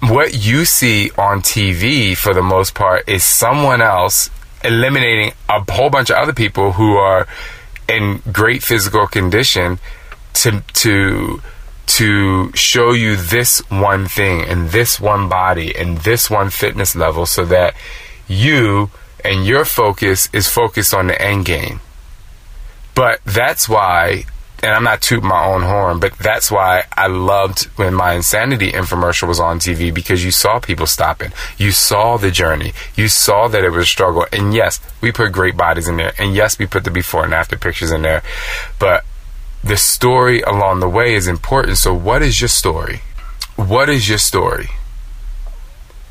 what 0.00 0.34
you 0.34 0.66
see 0.66 1.10
on 1.12 1.40
TV 1.40 2.14
for 2.14 2.34
the 2.34 2.42
most 2.42 2.74
part 2.74 3.08
is 3.08 3.24
someone 3.24 3.80
else 3.80 4.28
eliminating 4.62 5.32
a 5.48 5.72
whole 5.72 5.88
bunch 5.88 6.10
of 6.10 6.16
other 6.16 6.34
people 6.34 6.72
who 6.72 6.96
are 6.96 7.26
in 7.88 8.22
great 8.32 8.62
physical 8.62 9.06
condition 9.06 9.78
to 10.34 10.60
to 10.74 11.40
to 11.86 12.52
show 12.52 12.92
you 12.92 13.16
this 13.16 13.60
one 13.70 14.06
thing 14.06 14.42
and 14.42 14.70
this 14.70 15.00
one 15.00 15.28
body 15.28 15.74
and 15.74 15.98
this 15.98 16.28
one 16.28 16.50
fitness 16.50 16.96
level 16.96 17.26
so 17.26 17.44
that 17.44 17.74
you 18.26 18.90
and 19.24 19.46
your 19.46 19.64
focus 19.64 20.28
is 20.32 20.48
focused 20.48 20.92
on 20.92 21.06
the 21.06 21.20
end 21.20 21.44
game. 21.44 21.80
But 22.94 23.20
that's 23.24 23.68
why 23.68 24.24
and 24.62 24.74
I'm 24.74 24.84
not 24.84 25.02
tooting 25.02 25.28
my 25.28 25.44
own 25.44 25.62
horn, 25.62 26.00
but 26.00 26.16
that's 26.18 26.50
why 26.50 26.84
I 26.96 27.08
loved 27.08 27.64
when 27.76 27.92
my 27.92 28.14
insanity 28.14 28.72
infomercial 28.72 29.28
was 29.28 29.38
on 29.38 29.58
TV 29.58 29.92
because 29.92 30.24
you 30.24 30.30
saw 30.30 30.58
people 30.58 30.86
stopping. 30.86 31.32
You 31.58 31.72
saw 31.72 32.16
the 32.16 32.30
journey. 32.30 32.72
You 32.96 33.08
saw 33.08 33.48
that 33.48 33.64
it 33.64 33.70
was 33.70 33.82
a 33.82 33.86
struggle. 33.86 34.26
And 34.32 34.54
yes, 34.54 34.80
we 35.02 35.12
put 35.12 35.32
great 35.32 35.56
bodies 35.56 35.88
in 35.88 35.98
there. 35.98 36.14
And 36.18 36.34
yes, 36.34 36.58
we 36.58 36.66
put 36.66 36.84
the 36.84 36.90
before 36.90 37.24
and 37.24 37.34
after 37.34 37.56
pictures 37.56 37.90
in 37.90 38.02
there. 38.02 38.22
But 38.78 39.04
the 39.62 39.76
story 39.76 40.40
along 40.40 40.80
the 40.80 40.88
way 40.88 41.14
is 41.14 41.28
important. 41.28 41.76
So, 41.76 41.92
what 41.92 42.22
is 42.22 42.40
your 42.40 42.48
story? 42.48 43.02
What 43.56 43.88
is 43.88 44.08
your 44.08 44.18
story? 44.18 44.70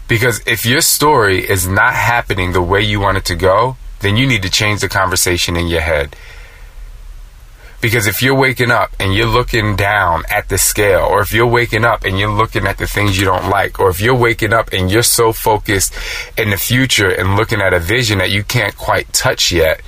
Because 0.07 0.41
if 0.45 0.65
your 0.65 0.81
story 0.81 1.39
is 1.49 1.67
not 1.67 1.93
happening 1.93 2.51
the 2.51 2.61
way 2.61 2.81
you 2.81 2.99
want 2.99 3.17
it 3.17 3.25
to 3.25 3.35
go, 3.35 3.77
then 4.01 4.17
you 4.17 4.27
need 4.27 4.43
to 4.43 4.49
change 4.51 4.81
the 4.81 4.89
conversation 4.89 5.55
in 5.55 5.67
your 5.67 5.81
head 5.81 6.15
because 7.85 8.07
if 8.07 8.23
you're 8.23 8.33
waking 8.33 8.71
up 8.71 8.95
and 8.99 9.13
you're 9.13 9.27
looking 9.27 9.75
down 9.75 10.23
at 10.27 10.49
the 10.49 10.57
scale, 10.57 11.01
or 11.01 11.21
if 11.21 11.31
you're 11.31 11.45
waking 11.45 11.85
up 11.85 12.03
and 12.03 12.17
you're 12.17 12.31
looking 12.31 12.65
at 12.65 12.79
the 12.79 12.87
things 12.87 13.19
you 13.19 13.25
don't 13.25 13.47
like, 13.47 13.79
or 13.79 13.91
if 13.91 14.01
you're 14.01 14.15
waking 14.15 14.53
up 14.53 14.73
and 14.73 14.89
you're 14.89 15.03
so 15.03 15.31
focused 15.31 15.93
in 16.35 16.49
the 16.49 16.57
future 16.57 17.07
and 17.07 17.35
looking 17.35 17.61
at 17.61 17.75
a 17.75 17.79
vision 17.79 18.17
that 18.17 18.31
you 18.31 18.43
can't 18.43 18.75
quite 18.75 19.13
touch 19.13 19.51
yet, 19.51 19.81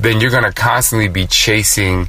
then 0.00 0.22
you're 0.22 0.30
going 0.30 0.44
to 0.44 0.54
constantly 0.54 1.06
be 1.06 1.26
chasing 1.26 2.08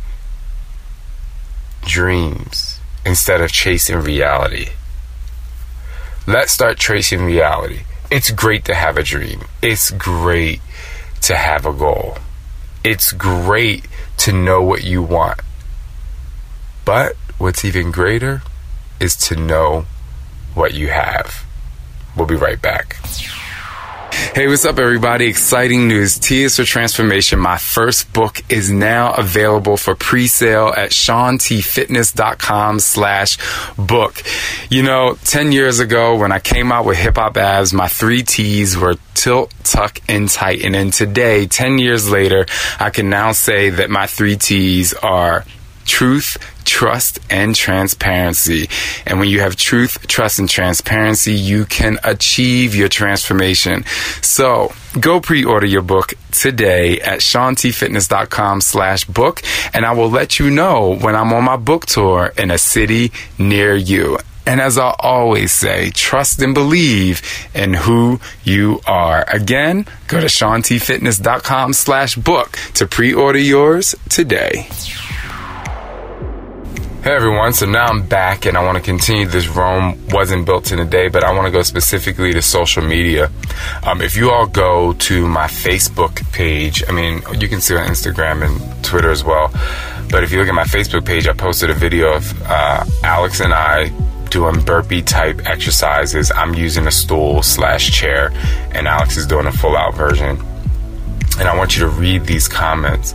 dreams 1.81 2.79
instead 3.05 3.41
of 3.41 3.51
chasing 3.51 3.97
reality. 3.97 4.69
Let's 6.25 6.53
start 6.53 6.79
tracing 6.79 7.25
reality. 7.25 7.81
It's 8.09 8.31
great 8.31 8.63
to 8.65 8.73
have 8.73 8.95
a 8.95 9.03
dream. 9.03 9.41
It's 9.61 9.91
great 9.91 10.61
to 11.23 11.35
have 11.35 11.65
a 11.65 11.73
goal. 11.73 12.19
It's 12.85 13.11
great 13.11 13.85
to 14.17 14.31
know 14.31 14.61
what 14.61 14.83
you 14.83 15.01
want. 15.01 15.41
But 16.83 17.15
what's 17.37 17.65
even 17.65 17.91
greater 17.91 18.41
is 18.99 19.15
to 19.27 19.35
know 19.35 19.85
what 20.53 20.73
you 20.73 20.89
have. 20.89 21.45
We'll 22.15 22.27
be 22.27 22.35
right 22.35 22.61
back. 22.61 22.97
Hey, 24.35 24.49
what's 24.49 24.65
up, 24.65 24.79
everybody? 24.79 25.27
Exciting 25.27 25.87
news. 25.87 26.19
T 26.19 26.43
is 26.43 26.57
for 26.57 26.65
Transformation. 26.65 27.39
My 27.39 27.57
first 27.57 28.11
book 28.11 28.41
is 28.49 28.69
now 28.69 29.13
available 29.13 29.77
for 29.77 29.95
pre-sale 29.95 30.73
at 30.75 30.89
shauntfitness.com 30.89 32.81
slash 32.81 33.37
book. 33.77 34.21
You 34.69 34.83
know, 34.83 35.17
10 35.23 35.53
years 35.53 35.79
ago 35.79 36.17
when 36.17 36.33
I 36.33 36.39
came 36.39 36.73
out 36.73 36.83
with 36.83 36.97
Hip 36.97 37.15
Hop 37.15 37.37
Abs, 37.37 37.71
my 37.71 37.87
three 37.87 38.23
T's 38.23 38.77
were 38.77 38.95
tilt, 39.13 39.53
tuck, 39.63 40.01
and 40.09 40.27
tighten. 40.27 40.75
And 40.75 40.91
today, 40.91 41.47
10 41.47 41.79
years 41.79 42.11
later, 42.11 42.45
I 42.77 42.89
can 42.89 43.09
now 43.09 43.31
say 43.31 43.69
that 43.69 43.89
my 43.89 44.05
three 44.05 44.35
T's 44.35 44.93
are 44.95 45.45
truth, 45.85 46.37
trust, 46.65 47.19
and 47.29 47.55
transparency. 47.55 48.69
And 49.05 49.19
when 49.19 49.29
you 49.29 49.39
have 49.39 49.55
truth, 49.55 50.07
trust, 50.07 50.39
and 50.39 50.49
transparency, 50.49 51.33
you 51.33 51.65
can 51.65 51.97
achieve 52.03 52.75
your 52.75 52.89
transformation. 52.89 53.85
So 54.21 54.73
go 54.99 55.19
pre-order 55.19 55.65
your 55.65 55.81
book 55.81 56.13
today 56.31 56.99
at 57.01 57.19
shauntfitness.com 57.19 58.61
slash 58.61 59.05
book, 59.05 59.41
and 59.73 59.85
I 59.85 59.93
will 59.93 60.09
let 60.09 60.39
you 60.39 60.49
know 60.49 60.95
when 60.95 61.15
I'm 61.15 61.31
on 61.33 61.43
my 61.43 61.57
book 61.57 61.85
tour 61.85 62.33
in 62.37 62.51
a 62.51 62.57
city 62.57 63.11
near 63.37 63.75
you. 63.75 64.17
And 64.47 64.61
as 64.61 64.77
I 64.77 64.93
always 64.99 65.51
say, 65.51 65.89
trust 65.89 66.39
and 66.41 66.53
believe 66.53 67.21
in 67.55 67.73
who 67.73 68.19
you 68.43 68.79
are. 68.85 69.25
Again, 69.27 69.87
go 70.07 70.19
to 70.19 70.27
shauntfitness.com 70.27 71.73
slash 71.73 72.15
book 72.15 72.57
to 72.75 72.85
pre-order 72.85 73.39
yours 73.39 73.95
today. 74.07 74.67
Hey 77.05 77.11
everyone, 77.11 77.53
so 77.53 77.67
now 77.67 77.85
I'm 77.85 78.01
back 78.01 78.47
and 78.47 78.57
I 78.57 78.65
want 78.65 78.79
to 78.79 78.83
continue 78.83 79.27
this 79.27 79.47
Rome 79.47 80.07
wasn't 80.07 80.47
built 80.47 80.71
in 80.71 80.79
a 80.79 80.85
day, 80.85 81.07
but 81.07 81.23
I 81.23 81.31
want 81.33 81.45
to 81.45 81.51
go 81.51 81.61
specifically 81.61 82.33
to 82.33 82.41
social 82.41 82.81
media. 82.81 83.29
Um, 83.83 84.01
if 84.01 84.17
you 84.17 84.31
all 84.31 84.47
go 84.47 84.93
to 84.93 85.27
my 85.27 85.45
Facebook 85.45 86.15
page, 86.31 86.83
I 86.89 86.93
mean, 86.93 87.21
you 87.39 87.47
can 87.47 87.61
see 87.61 87.75
on 87.75 87.85
Instagram 87.85 88.43
and 88.43 88.83
Twitter 88.83 89.11
as 89.11 89.23
well, 89.23 89.51
but 90.09 90.23
if 90.23 90.31
you 90.31 90.39
look 90.39 90.47
at 90.47 90.55
my 90.55 90.63
Facebook 90.63 91.05
page, 91.05 91.27
I 91.27 91.33
posted 91.33 91.69
a 91.69 91.75
video 91.75 92.11
of 92.11 92.41
uh, 92.41 92.83
Alex 93.03 93.39
and 93.39 93.53
I 93.53 93.89
doing 94.31 94.59
burpee 94.61 95.03
type 95.03 95.45
exercises. 95.45 96.31
I'm 96.31 96.55
using 96.55 96.87
a 96.87 96.91
stool 96.91 97.43
slash 97.43 97.91
chair, 97.91 98.31
and 98.71 98.87
Alex 98.87 99.15
is 99.15 99.27
doing 99.27 99.45
a 99.45 99.51
full 99.51 99.77
out 99.77 99.93
version. 99.93 100.39
And 101.37 101.47
I 101.47 101.55
want 101.55 101.77
you 101.77 101.83
to 101.83 101.89
read 101.89 102.25
these 102.25 102.47
comments. 102.47 103.13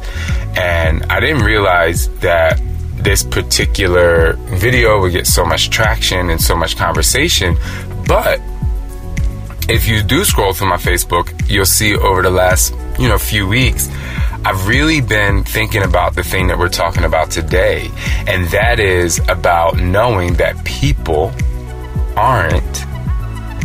And 0.56 1.02
I 1.06 1.18
didn't 1.18 1.42
realize 1.42 2.08
that 2.20 2.60
this 3.02 3.22
particular 3.22 4.34
video 4.58 5.00
would 5.00 5.12
get 5.12 5.26
so 5.26 5.44
much 5.44 5.70
traction 5.70 6.30
and 6.30 6.40
so 6.40 6.56
much 6.56 6.76
conversation. 6.76 7.56
But 8.06 8.40
if 9.68 9.86
you 9.86 10.02
do 10.02 10.24
scroll 10.24 10.52
through 10.52 10.68
my 10.68 10.76
Facebook, 10.76 11.48
you'll 11.48 11.64
see 11.64 11.96
over 11.96 12.22
the 12.22 12.30
last, 12.30 12.74
you 12.98 13.08
know, 13.08 13.18
few 13.18 13.46
weeks, 13.46 13.88
I've 14.44 14.66
really 14.66 15.00
been 15.00 15.44
thinking 15.44 15.82
about 15.82 16.14
the 16.14 16.22
thing 16.22 16.46
that 16.48 16.58
we're 16.58 16.68
talking 16.68 17.04
about 17.04 17.30
today. 17.30 17.90
And 18.26 18.48
that 18.48 18.80
is 18.80 19.20
about 19.28 19.78
knowing 19.78 20.34
that 20.34 20.64
people 20.64 21.32
aren't 22.16 22.89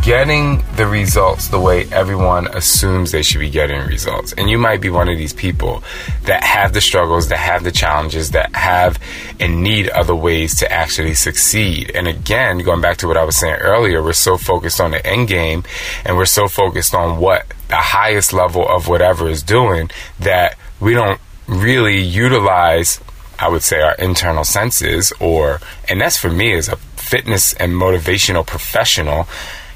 getting 0.05 0.63
the 0.75 0.85
results 0.85 1.47
the 1.47 1.59
way 1.59 1.83
everyone 1.91 2.47
assumes 2.49 3.11
they 3.11 3.23
should 3.23 3.39
be 3.39 3.49
getting 3.49 3.81
results. 3.87 4.33
And 4.33 4.47
you 4.47 4.59
might 4.59 4.79
be 4.79 4.91
one 4.91 5.09
of 5.09 5.17
these 5.17 5.33
people 5.33 5.83
that 6.25 6.43
have 6.43 6.73
the 6.73 6.81
struggles, 6.81 7.29
that 7.29 7.39
have 7.39 7.63
the 7.63 7.71
challenges, 7.71 8.29
that 8.31 8.55
have 8.55 8.99
and 9.39 9.63
need 9.63 9.89
other 9.89 10.13
ways 10.13 10.59
to 10.59 10.71
actually 10.71 11.15
succeed. 11.15 11.89
And 11.95 12.07
again, 12.07 12.59
going 12.59 12.81
back 12.81 12.97
to 12.97 13.07
what 13.07 13.17
I 13.17 13.23
was 13.23 13.35
saying 13.35 13.55
earlier, 13.55 14.03
we're 14.03 14.13
so 14.13 14.37
focused 14.37 14.79
on 14.79 14.91
the 14.91 15.03
end 15.03 15.27
game 15.27 15.63
and 16.05 16.15
we're 16.15 16.25
so 16.25 16.47
focused 16.47 16.93
on 16.93 17.19
what 17.19 17.47
the 17.69 17.75
highest 17.75 18.31
level 18.31 18.63
of 18.67 18.87
whatever 18.87 19.27
is 19.27 19.41
doing 19.41 19.89
that 20.19 20.55
we 20.79 20.93
don't 20.93 21.19
really 21.47 21.99
utilize 21.99 22.99
I 23.39 23.49
would 23.49 23.63
say 23.63 23.81
our 23.81 23.95
internal 23.95 24.43
senses 24.43 25.11
or 25.19 25.59
and 25.89 25.99
that's 25.99 26.17
for 26.17 26.29
me 26.29 26.53
as 26.53 26.69
a 26.69 26.77
fitness 26.77 27.53
and 27.53 27.73
motivational 27.73 28.47
professional 28.47 29.27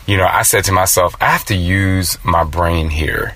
you 0.10 0.17
know, 0.17 0.28
I 0.28 0.41
said 0.41 0.63
to 0.65 0.72
myself, 0.72 1.15
I 1.22 1.28
have 1.28 1.45
to 1.45 1.56
use 1.56 2.17
my 2.24 2.43
brain 2.43 2.89
here 2.89 3.36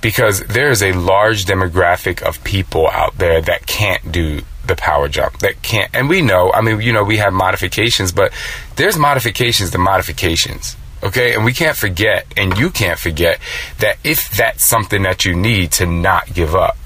because 0.00 0.40
there 0.40 0.70
is 0.70 0.82
a 0.82 0.92
large 0.92 1.46
demographic 1.46 2.22
of 2.22 2.42
people 2.44 2.88
out 2.88 3.18
there 3.18 3.40
that 3.42 3.66
can't 3.66 4.12
do 4.12 4.42
the 4.64 4.76
power 4.76 5.08
jump 5.08 5.40
that 5.40 5.60
can't 5.60 5.90
and 5.92 6.08
we 6.08 6.22
know 6.22 6.52
i 6.52 6.60
mean 6.60 6.80
you 6.80 6.92
know 6.92 7.02
we 7.02 7.16
have 7.16 7.32
modifications 7.32 8.12
but 8.12 8.32
there's 8.76 8.96
modifications 8.96 9.72
to 9.72 9.78
modifications 9.78 10.76
okay? 11.02 11.34
And 11.34 11.44
we 11.44 11.52
can't 11.52 11.76
forget 11.76 12.26
and 12.36 12.56
you 12.56 12.70
can't 12.70 12.98
forget 12.98 13.40
that 13.80 13.98
if 14.04 14.30
that's 14.30 14.64
something 14.64 15.02
that 15.02 15.24
you 15.24 15.34
need 15.34 15.72
to 15.72 15.86
not 15.86 16.32
give 16.32 16.54
up 16.54 16.76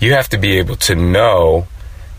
you 0.00 0.14
have 0.14 0.28
to 0.30 0.36
be 0.36 0.58
able 0.58 0.74
to 0.76 0.96
know 0.96 1.68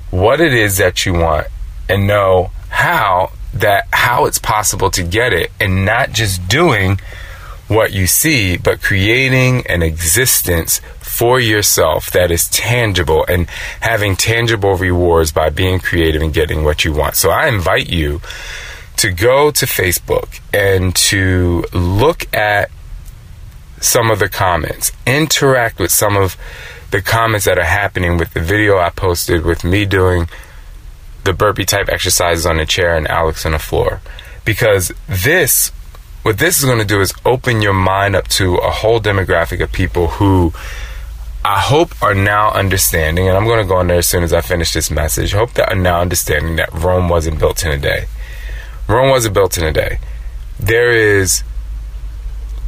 what 0.09 0.39
it 0.39 0.53
is 0.53 0.77
that 0.77 1.05
you 1.05 1.13
want 1.13 1.47
and 1.89 2.07
know 2.07 2.51
how 2.69 3.33
that 3.59 3.87
how 3.91 4.25
it's 4.25 4.39
possible 4.39 4.89
to 4.91 5.03
get 5.03 5.33
it 5.33 5.51
and 5.59 5.85
not 5.85 6.11
just 6.11 6.47
doing 6.47 6.99
what 7.67 7.91
you 7.91 8.07
see, 8.07 8.57
but 8.57 8.81
creating 8.81 9.65
an 9.67 9.83
existence 9.83 10.79
for 10.99 11.39
yourself 11.39 12.09
that 12.11 12.31
is 12.31 12.47
tangible 12.49 13.25
and 13.27 13.47
having 13.81 14.15
tangible 14.15 14.75
rewards 14.75 15.31
by 15.31 15.49
being 15.49 15.79
creative 15.79 16.21
and 16.21 16.33
getting 16.33 16.63
what 16.63 16.85
you 16.85 16.93
want. 16.93 17.15
So 17.15 17.29
I 17.29 17.47
invite 17.47 17.89
you 17.89 18.21
to 18.97 19.11
go 19.11 19.51
to 19.51 19.65
Facebook 19.65 20.39
and 20.53 20.95
to 20.95 21.65
look 21.73 22.33
at 22.33 22.71
some 23.79 24.09
of 24.09 24.19
the 24.19 24.29
comments, 24.29 24.91
interact 25.05 25.79
with 25.79 25.91
some 25.91 26.15
of 26.15 26.35
the 26.91 27.01
comments 27.01 27.45
that 27.45 27.57
are 27.57 27.63
happening 27.63 28.17
with 28.17 28.33
the 28.33 28.39
video 28.39 28.77
I 28.77 28.89
posted 28.89 29.43
with 29.43 29.63
me 29.63 29.85
doing 29.85 30.29
the 31.27 31.33
burpee 31.33 31.65
type 31.65 31.89
exercises 31.89 32.45
on 32.45 32.59
a 32.59 32.65
chair 32.65 32.95
and 32.95 33.07
Alex 33.07 33.45
on 33.45 33.51
the 33.51 33.59
floor. 33.59 34.01
Because 34.45 34.91
this, 35.07 35.69
what 36.23 36.39
this 36.39 36.57
is 36.57 36.65
going 36.65 36.79
to 36.79 36.85
do 36.85 37.01
is 37.01 37.13
open 37.25 37.61
your 37.61 37.73
mind 37.73 38.15
up 38.15 38.27
to 38.29 38.55
a 38.55 38.71
whole 38.71 38.99
demographic 38.99 39.61
of 39.61 39.71
people 39.71 40.07
who 40.07 40.53
I 41.45 41.59
hope 41.59 42.01
are 42.01 42.15
now 42.15 42.51
understanding, 42.51 43.27
and 43.27 43.37
I'm 43.37 43.45
going 43.45 43.61
to 43.61 43.67
go 43.67 43.77
on 43.77 43.87
there 43.87 43.99
as 43.99 44.07
soon 44.07 44.23
as 44.23 44.33
I 44.33 44.41
finish 44.41 44.73
this 44.73 44.89
message. 44.89 45.33
Hope 45.33 45.53
that 45.53 45.69
are 45.69 45.75
now 45.75 46.01
understanding 46.01 46.55
that 46.57 46.73
Rome 46.73 47.09
wasn't 47.09 47.39
built 47.39 47.63
in 47.63 47.71
a 47.71 47.77
day. 47.77 48.05
Rome 48.87 49.09
wasn't 49.09 49.33
built 49.33 49.57
in 49.57 49.63
a 49.65 49.71
day. 49.71 49.99
There 50.59 50.91
is 50.91 51.43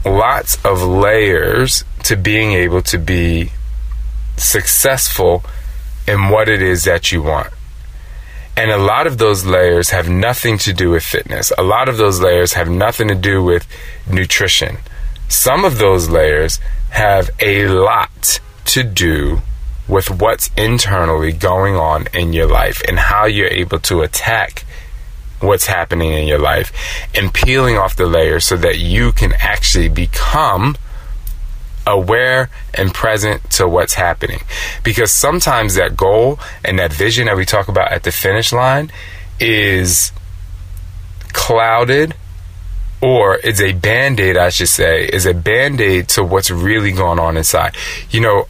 lots 0.06 0.64
of 0.64 0.82
layers 0.82 1.84
to 2.04 2.16
being 2.16 2.54
able 2.54 2.82
to 2.84 2.98
be 2.98 3.52
successful 4.38 5.44
in 6.08 6.30
what 6.30 6.48
it 6.48 6.62
is 6.62 6.84
that 6.86 7.12
you 7.12 7.22
want. 7.22 7.54
And 8.60 8.72
a 8.72 8.78
lot 8.78 9.08
of 9.08 9.20
those 9.20 9.46
layers 9.46 9.92
have 9.92 10.10
nothing 10.10 10.58
to 10.58 10.74
do 10.74 10.90
with 10.90 11.04
fitness. 11.04 11.54
A 11.58 11.64
lot 11.64 11.88
of 11.88 11.96
those 11.96 12.20
layers 12.20 12.52
have 12.54 12.70
nothing 12.70 13.08
to 13.08 13.16
do 13.16 13.42
with 13.42 13.66
nutrition. 14.06 14.80
Some 15.30 15.64
of 15.64 15.78
those 15.78 16.10
layers 16.10 16.60
have 16.90 17.30
a 17.40 17.70
lot 17.70 18.42
to 18.66 18.84
do 18.84 19.44
with 19.88 20.12
what's 20.12 20.50
internally 20.58 21.32
going 21.32 21.78
on 21.78 22.08
in 22.14 22.34
your 22.34 22.48
life 22.48 22.82
and 22.86 23.00
how 23.00 23.28
you're 23.28 23.48
able 23.48 23.80
to 23.80 24.02
attack 24.02 24.66
what's 25.40 25.68
happening 25.68 26.12
in 26.12 26.28
your 26.28 26.40
life 26.40 26.74
and 27.16 27.34
peeling 27.34 27.78
off 27.78 27.96
the 27.96 28.08
layers 28.08 28.46
so 28.46 28.58
that 28.58 28.78
you 28.78 29.14
can 29.14 29.32
actually 29.40 29.88
become 29.88 30.76
aware 31.90 32.50
and 32.74 32.94
present 32.94 33.50
to 33.52 33.68
what's 33.68 33.96
happening. 33.96 34.42
Because 34.84 35.12
sometimes 35.12 35.76
that 35.76 35.98
goal 35.98 36.40
and 36.64 36.80
that 36.80 36.94
vision 36.94 37.26
that 37.26 37.36
we 37.36 37.46
talk 37.46 37.68
about 37.68 37.92
at 37.92 38.04
the 38.04 38.12
finish 38.12 38.54
line 38.54 38.92
is 39.40 40.12
clouded 41.34 42.16
or 43.02 43.40
it's 43.44 43.62
a 43.62 43.72
band-aid 43.72 44.36
i 44.36 44.50
should 44.50 44.68
say 44.68 45.06
is 45.06 45.26
a 45.26 45.34
band-aid 45.34 46.08
to 46.08 46.24
what's 46.24 46.52
really 46.52 46.92
going 46.92 47.20
on 47.20 47.38
inside 47.38 47.76
you 48.10 48.20
know 48.20 48.46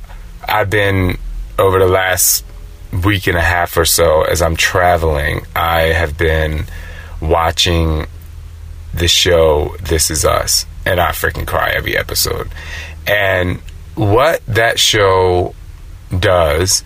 i've 0.47 0.69
been 0.69 1.17
over 1.60 1.78
the 1.78 1.88
last 1.88 2.43
week 3.04 3.28
and 3.28 3.38
a 3.38 3.41
half 3.41 3.78
or 3.78 3.86
so 3.86 4.23
as 4.23 4.41
i'm 4.41 4.56
traveling 4.56 5.45
i 5.56 5.82
have 5.82 6.17
been 6.17 6.65
watching 7.21 8.08
the 8.93 9.08
show 9.08 9.75
this 9.82 10.10
is 10.10 10.25
us 10.25 10.65
and 10.89 10.99
i 10.99 11.12
freaking 11.12 11.47
cry 11.47 11.69
every 11.69 11.95
episode 11.95 12.49
and 13.08 13.60
what 13.95 14.45
that 14.45 14.80
show 14.80 15.54
does 16.17 16.84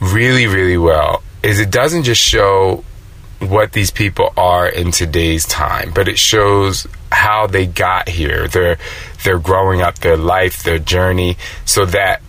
really, 0.00 0.46
really 0.46 0.76
well 0.76 1.22
is 1.42 1.60
it 1.60 1.70
doesn't 1.70 2.02
just 2.02 2.20
show 2.20 2.84
what 3.38 3.72
these 3.72 3.90
people 3.90 4.32
are 4.36 4.68
in 4.68 4.92
today's 4.92 5.46
time, 5.46 5.92
but 5.94 6.08
it 6.08 6.18
shows 6.18 6.86
how 7.10 7.46
they 7.46 7.66
got 7.66 8.08
here, 8.08 8.46
their 8.48 8.78
their 9.24 9.38
growing 9.38 9.80
up, 9.80 9.98
their 9.98 10.16
life, 10.16 10.62
their 10.62 10.78
journey, 10.78 11.36
so 11.64 11.84
that 11.86 12.20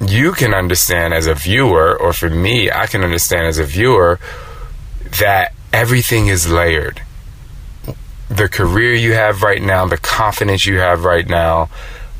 you 0.00 0.32
can 0.32 0.54
understand 0.54 1.12
as 1.14 1.26
a 1.26 1.34
viewer, 1.34 1.96
or 1.96 2.12
for 2.12 2.30
me, 2.30 2.70
I 2.70 2.86
can 2.86 3.02
understand 3.02 3.46
as 3.46 3.58
a 3.58 3.64
viewer 3.64 4.18
that 5.20 5.52
everything 5.72 6.28
is 6.28 6.50
layered. 6.50 7.02
The 8.28 8.48
career 8.48 8.94
you 8.94 9.14
have 9.14 9.42
right 9.42 9.62
now, 9.62 9.86
the 9.86 9.98
confidence 9.98 10.66
you 10.66 10.78
have 10.78 11.04
right 11.04 11.26
now, 11.26 11.70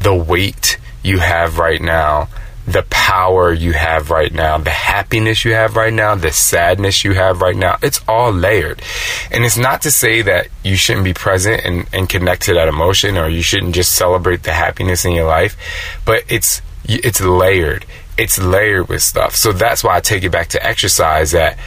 the 0.01 0.14
weight 0.14 0.79
you 1.03 1.18
have 1.18 1.59
right 1.59 1.81
now, 1.81 2.29
the 2.66 2.83
power 2.90 3.51
you 3.51 3.73
have 3.73 4.11
right 4.11 4.33
now, 4.33 4.59
the 4.59 4.71
happiness 4.71 5.44
you 5.44 5.55
have 5.55 5.75
right 5.75 5.92
now, 5.92 6.14
the 6.14 6.31
sadness 6.31 7.03
you 7.03 7.14
have 7.14 7.40
right 7.40 7.57
now. 7.57 7.79
It's 7.83 8.01
all 8.07 8.31
layered. 8.31 8.83
And 9.31 9.44
it's 9.44 9.57
not 9.57 9.81
to 9.83 9.90
say 9.90 10.21
that 10.23 10.49
you 10.62 10.77
shouldn't 10.77 11.05
be 11.05 11.14
present 11.14 11.64
and, 11.64 11.88
and 11.94 12.09
connect 12.09 12.42
to 12.42 12.55
that 12.55 12.68
emotion 12.68 13.16
or 13.16 13.29
you 13.29 13.40
shouldn't 13.40 13.75
just 13.75 13.94
celebrate 13.94 14.42
the 14.42 14.53
happiness 14.53 15.07
in 15.07 15.12
your 15.12 15.27
life, 15.27 15.57
but 16.05 16.25
it's 16.29 16.61
it's 16.85 17.21
layered. 17.21 17.87
It's 18.18 18.38
layered 18.38 18.88
with 18.88 19.03
stuff. 19.03 19.35
So 19.35 19.53
that's 19.53 19.83
why 19.83 19.97
I 19.97 20.01
take 20.01 20.25
it 20.25 20.31
back 20.31 20.49
to 20.49 20.66
exercise 20.66 21.31
that 21.33 21.59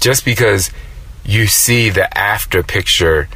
just 0.00 0.24
because 0.24 0.70
you 1.24 1.46
see 1.46 1.88
the 1.88 2.16
after 2.16 2.62
picture 2.62 3.28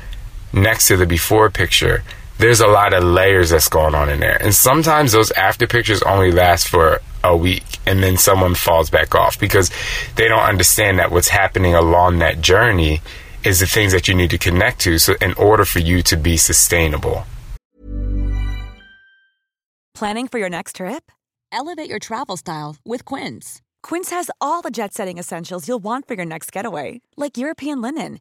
next 0.53 0.89
to 0.89 0.97
the 0.97 1.07
before 1.07 1.51
picture 1.51 2.03
there's 2.39 2.61
a 2.61 2.67
lot 2.67 2.95
of 2.95 3.03
layers 3.03 3.51
that's 3.51 3.69
going 3.69 3.95
on 3.95 4.09
in 4.09 4.21
there. 4.21 4.41
And 4.41 4.55
sometimes 4.55 5.13
those 5.13 5.31
after 5.33 5.67
pictures 5.67 6.03
only 6.03 6.31
last 6.31 6.69
for 6.69 7.01
a 7.25 7.37
week 7.37 7.65
and 7.85 8.01
then 8.03 8.17
someone 8.17 8.55
falls 8.55 8.91
back 8.91 9.15
off 9.15 9.39
because 9.41 9.71
they 10.15 10.29
don't 10.29 10.43
understand 10.43 11.01
that 11.01 11.11
what's 11.11 11.29
happening 11.29 11.75
along 11.75 12.21
that 12.21 12.41
journey 12.41 13.01
is 13.43 13.59
the 13.59 13.67
things 13.67 13.93
that 13.93 14.07
you 14.07 14.15
need 14.15 14.31
to 14.31 14.39
connect 14.39 14.81
to 14.81 14.99
so 14.99 15.15
in 15.21 15.35
order 15.35 15.65
for 15.65 15.81
you 15.81 16.01
to 16.03 16.17
be 16.17 16.37
sustainable. 16.37 17.25
Planning 19.95 20.29
for 20.29 20.39
your 20.39 20.51
next 20.51 20.77
trip? 20.77 21.11
Elevate 21.51 21.91
your 21.91 21.99
travel 21.99 22.37
style 22.37 22.77
with 22.85 23.05
Quince. 23.05 23.61
Quince 23.83 24.11
has 24.11 24.31
all 24.41 24.63
the 24.63 24.71
jet-setting 24.71 25.19
essentials 25.19 25.67
you'll 25.67 25.81
want 25.81 26.07
for 26.07 26.15
your 26.15 26.27
next 26.27 26.53
getaway, 26.53 27.01
like 27.17 27.37
European 27.37 27.81
linen 27.83 28.21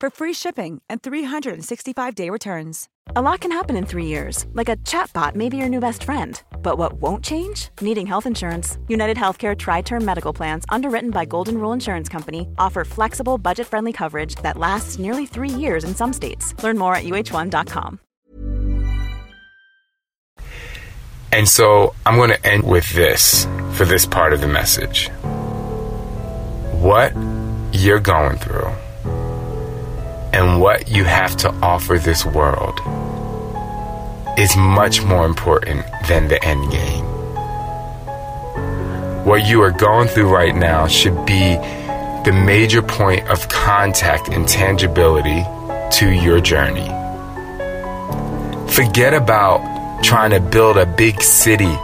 for 0.00 0.10
free 0.10 0.32
shipping 0.32 0.80
and 0.88 1.02
365-day 1.02 2.30
returns. 2.30 2.88
A 3.14 3.22
lot 3.22 3.40
can 3.40 3.52
happen 3.52 3.76
in 3.76 3.86
3 3.86 4.06
years. 4.06 4.46
Like 4.52 4.68
a 4.68 4.76
chatbot 4.78 5.34
may 5.34 5.48
be 5.48 5.56
your 5.56 5.68
new 5.68 5.80
best 5.80 6.04
friend 6.04 6.42
but 6.66 6.78
what 6.78 6.94
won't 6.94 7.22
change? 7.22 7.68
Needing 7.80 8.08
health 8.08 8.26
insurance. 8.26 8.76
United 8.88 9.16
Healthcare 9.16 9.56
Tri 9.56 9.82
Term 9.82 10.04
Medical 10.04 10.32
Plans, 10.32 10.64
underwritten 10.68 11.10
by 11.10 11.24
Golden 11.24 11.58
Rule 11.58 11.72
Insurance 11.72 12.08
Company, 12.08 12.48
offer 12.58 12.84
flexible, 12.84 13.38
budget 13.38 13.68
friendly 13.68 13.92
coverage 13.92 14.34
that 14.42 14.56
lasts 14.56 14.98
nearly 14.98 15.26
three 15.26 15.48
years 15.48 15.84
in 15.84 15.94
some 15.94 16.12
states. 16.12 16.60
Learn 16.64 16.76
more 16.76 16.96
at 16.96 17.04
uh1.com. 17.04 18.00
And 21.30 21.48
so 21.48 21.94
I'm 22.04 22.16
going 22.16 22.30
to 22.30 22.44
end 22.44 22.64
with 22.64 22.92
this 22.92 23.44
for 23.74 23.84
this 23.84 24.04
part 24.04 24.32
of 24.32 24.40
the 24.40 24.48
message. 24.48 25.08
What 26.82 27.12
you're 27.72 28.00
going 28.00 28.38
through 28.38 28.72
and 30.36 30.60
what 30.60 30.86
you 30.86 31.02
have 31.02 31.34
to 31.34 31.48
offer 31.62 31.96
this 31.96 32.26
world 32.26 32.78
is 34.38 34.54
much 34.54 35.02
more 35.02 35.24
important 35.24 35.82
than 36.08 36.28
the 36.28 36.44
end 36.44 36.70
game. 36.70 37.06
What 39.24 39.46
you 39.46 39.62
are 39.62 39.70
going 39.70 40.08
through 40.08 40.28
right 40.28 40.54
now 40.54 40.88
should 40.88 41.24
be 41.24 41.56
the 42.26 42.38
major 42.44 42.82
point 42.82 43.26
of 43.28 43.48
contact 43.48 44.28
and 44.28 44.46
tangibility 44.46 45.42
to 45.92 46.10
your 46.10 46.42
journey. 46.42 46.90
Forget 48.74 49.14
about 49.14 50.04
trying 50.04 50.32
to 50.32 50.40
build 50.40 50.76
a 50.76 50.84
big 50.84 51.22
city 51.22 51.74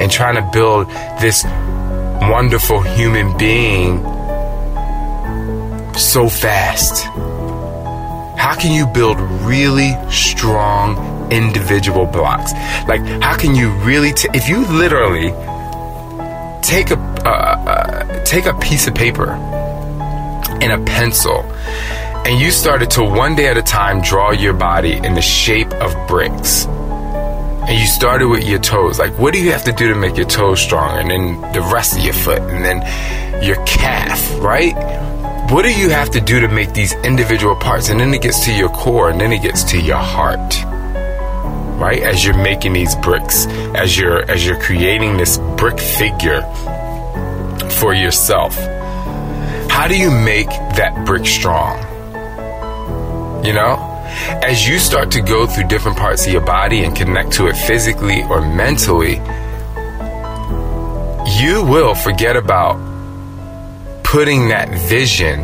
and 0.00 0.10
trying 0.10 0.36
to 0.36 0.50
build 0.54 0.88
this 1.20 1.44
wonderful 2.32 2.80
human 2.80 3.36
being 3.36 3.98
so 5.94 6.30
fast. 6.30 7.06
How 8.40 8.54
can 8.54 8.72
you 8.72 8.86
build 8.86 9.20
really 9.20 9.92
strong 10.10 11.30
individual 11.30 12.06
blocks? 12.06 12.54
Like, 12.88 13.02
how 13.22 13.36
can 13.36 13.54
you 13.54 13.70
really, 13.84 14.14
t- 14.14 14.30
if 14.32 14.48
you 14.48 14.66
literally 14.66 15.28
take 16.62 16.90
a 16.90 16.98
uh, 17.24 17.28
uh, 17.28 18.24
take 18.24 18.46
a 18.46 18.54
piece 18.54 18.88
of 18.88 18.94
paper 18.94 19.32
and 20.62 20.72
a 20.72 20.78
pencil, 20.86 21.42
and 22.24 22.40
you 22.40 22.50
started 22.50 22.90
to 22.92 23.04
one 23.04 23.36
day 23.36 23.48
at 23.48 23.58
a 23.58 23.62
time 23.62 24.00
draw 24.00 24.30
your 24.30 24.54
body 24.54 24.94
in 24.94 25.14
the 25.14 25.20
shape 25.20 25.70
of 25.74 25.94
bricks 26.08 26.64
and 26.64 27.78
you 27.78 27.86
started 27.86 28.26
with 28.26 28.44
your 28.44 28.58
toes. 28.58 28.98
Like, 28.98 29.16
what 29.18 29.34
do 29.34 29.40
you 29.40 29.52
have 29.52 29.64
to 29.64 29.72
do 29.72 29.88
to 29.88 29.94
make 29.94 30.16
your 30.16 30.26
toes 30.26 30.60
stronger? 30.60 30.98
And 30.98 31.10
then 31.10 31.52
the 31.52 31.60
rest 31.60 31.96
of 31.98 32.02
your 32.02 32.14
foot, 32.14 32.40
and 32.40 32.64
then 32.64 32.80
your 33.44 33.62
calf, 33.66 34.18
right? 34.40 34.74
What 35.50 35.62
do 35.64 35.72
you 35.72 35.90
have 35.90 36.10
to 36.10 36.20
do 36.20 36.38
to 36.38 36.46
make 36.46 36.74
these 36.74 36.92
individual 37.02 37.56
parts? 37.56 37.88
And 37.88 37.98
then 37.98 38.14
it 38.14 38.22
gets 38.22 38.44
to 38.44 38.54
your 38.54 38.68
core, 38.68 39.10
and 39.10 39.20
then 39.20 39.32
it 39.32 39.42
gets 39.42 39.64
to 39.72 39.80
your 39.80 39.96
heart, 39.96 40.62
right? 41.76 42.00
As 42.00 42.24
you're 42.24 42.36
making 42.36 42.72
these 42.72 42.94
bricks, 42.94 43.46
as 43.74 43.98
you're 43.98 44.30
as 44.30 44.46
you're 44.46 44.60
creating 44.60 45.16
this 45.16 45.38
brick 45.56 45.80
figure 45.80 46.42
for 47.80 47.94
yourself. 47.94 48.54
How 49.68 49.88
do 49.88 49.98
you 49.98 50.12
make 50.12 50.50
that 50.76 51.04
brick 51.04 51.26
strong? 51.26 51.78
You 53.44 53.52
know? 53.52 53.86
as 54.42 54.68
you 54.68 54.78
start 54.78 55.10
to 55.12 55.20
go 55.20 55.46
through 55.46 55.66
different 55.68 55.96
parts 55.96 56.26
of 56.26 56.32
your 56.32 56.44
body 56.44 56.84
and 56.84 56.96
connect 56.96 57.32
to 57.32 57.46
it 57.46 57.56
physically 57.56 58.22
or 58.24 58.40
mentally, 58.40 59.14
you 61.40 61.64
will 61.64 61.94
forget 61.94 62.36
about 62.36 62.89
putting 64.10 64.48
that 64.48 64.68
vision 64.88 65.38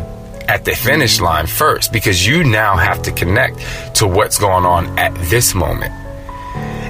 at 0.49 0.65
the 0.65 0.75
finish 0.75 1.21
line 1.21 1.47
first 1.47 1.93
because 1.93 2.27
you 2.27 2.43
now 2.43 2.75
have 2.75 3.01
to 3.01 3.13
connect 3.13 3.57
to 3.95 4.05
what's 4.05 4.37
going 4.37 4.65
on 4.65 4.99
at 4.99 5.15
this 5.29 5.55
moment. 5.55 5.93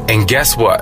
And 0.09 0.27
guess 0.27 0.57
what? 0.57 0.81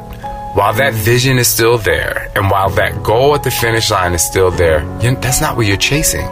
While 0.56 0.72
that 0.76 0.94
vision 0.94 1.38
is 1.38 1.50
still 1.50 1.78
there 1.78 2.32
and 2.34 2.50
while 2.50 2.70
that 2.70 3.04
goal 3.04 3.36
at 3.36 3.44
the 3.44 3.52
finish 3.52 3.92
line 3.92 4.14
is 4.14 4.26
still 4.26 4.52
there, 4.52 4.86
that's 5.16 5.42
not 5.42 5.58
what 5.58 5.66
you're 5.66 5.76
chasing. 5.76 6.26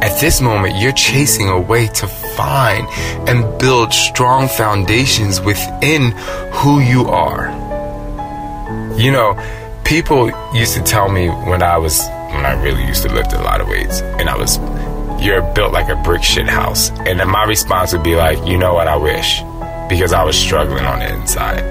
At 0.00 0.20
this 0.20 0.40
moment, 0.40 0.76
you're 0.76 0.92
chasing 0.92 1.48
a 1.48 1.60
way 1.60 1.88
to 1.88 2.06
find 2.06 2.86
and 3.28 3.58
build 3.58 3.92
strong 3.92 4.46
foundations 4.46 5.40
within 5.40 6.12
who 6.52 6.78
you 6.78 7.06
are. 7.06 7.48
You 8.96 9.10
know, 9.10 9.34
people 9.84 10.30
used 10.54 10.74
to 10.76 10.84
tell 10.84 11.08
me 11.08 11.30
when 11.30 11.64
I 11.64 11.78
was, 11.78 11.98
when 12.36 12.46
I 12.46 12.60
really 12.62 12.84
used 12.84 13.02
to 13.02 13.12
lift 13.12 13.32
a 13.32 13.40
lot 13.42 13.60
of 13.60 13.68
weights, 13.68 14.00
and 14.00 14.28
I 14.28 14.36
was, 14.36 14.58
you're 15.22 15.42
built 15.54 15.72
like 15.72 15.88
a 15.88 15.96
brick 16.02 16.22
shit 16.22 16.48
house. 16.48 16.90
And 16.90 17.18
then 17.18 17.28
my 17.28 17.44
response 17.44 17.92
would 17.92 18.02
be 18.02 18.16
like, 18.16 18.46
you 18.46 18.58
know 18.58 18.74
what, 18.74 18.88
I 18.88 18.96
wish. 18.96 19.40
Because 19.88 20.12
I 20.12 20.24
was 20.24 20.36
struggling 20.36 20.84
on 20.84 20.98
the 20.98 21.12
inside. 21.12 21.62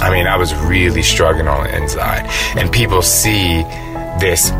I 0.00 0.10
mean, 0.10 0.26
I 0.26 0.36
was 0.36 0.54
really 0.54 1.02
struggling 1.02 1.48
on 1.48 1.64
the 1.64 1.76
inside. 1.76 2.26
And 2.56 2.70
people 2.70 3.02
see 3.02 3.62
this 4.20 4.50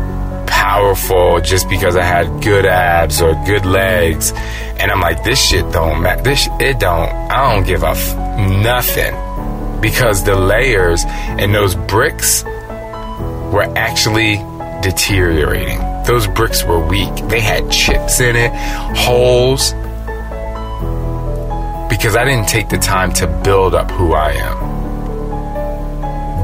powerful 0.47 1.39
just 1.39 1.69
because 1.69 1.95
I 1.95 2.03
had 2.03 2.41
good 2.41 2.65
abs 2.65 3.21
or 3.21 3.33
good 3.45 3.65
legs. 3.65 4.31
And 4.77 4.91
I'm 4.91 4.99
like, 4.99 5.23
this 5.23 5.41
shit 5.41 5.71
don't 5.71 6.01
matter. 6.01 6.21
This 6.21 6.47
it 6.59 6.79
don't. 6.79 7.09
I 7.09 7.53
don't 7.53 7.65
give 7.65 7.83
a 7.83 7.89
f- 7.89 8.15
nothing 8.37 9.13
because 9.81 10.23
the 10.23 10.35
layers 10.35 11.03
and 11.05 11.53
those 11.55 11.75
bricks 11.75 12.43
were 13.51 13.71
actually 13.75 14.37
deteriorating. 14.81 15.79
Those 16.05 16.27
bricks 16.27 16.63
were 16.63 16.79
weak. 16.79 17.13
They 17.27 17.41
had 17.41 17.71
chips 17.71 18.19
in 18.19 18.35
it, 18.35 18.51
holes. 18.95 19.73
Because 21.89 22.15
I 22.15 22.23
didn't 22.25 22.47
take 22.47 22.69
the 22.69 22.77
time 22.77 23.11
to 23.13 23.27
build 23.43 23.75
up 23.75 23.91
who 23.91 24.13
I 24.13 24.31
am. 24.31 24.57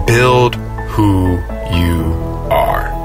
Build 0.06 0.56
who 0.56 1.38
you 1.72 2.13
are 2.52 2.96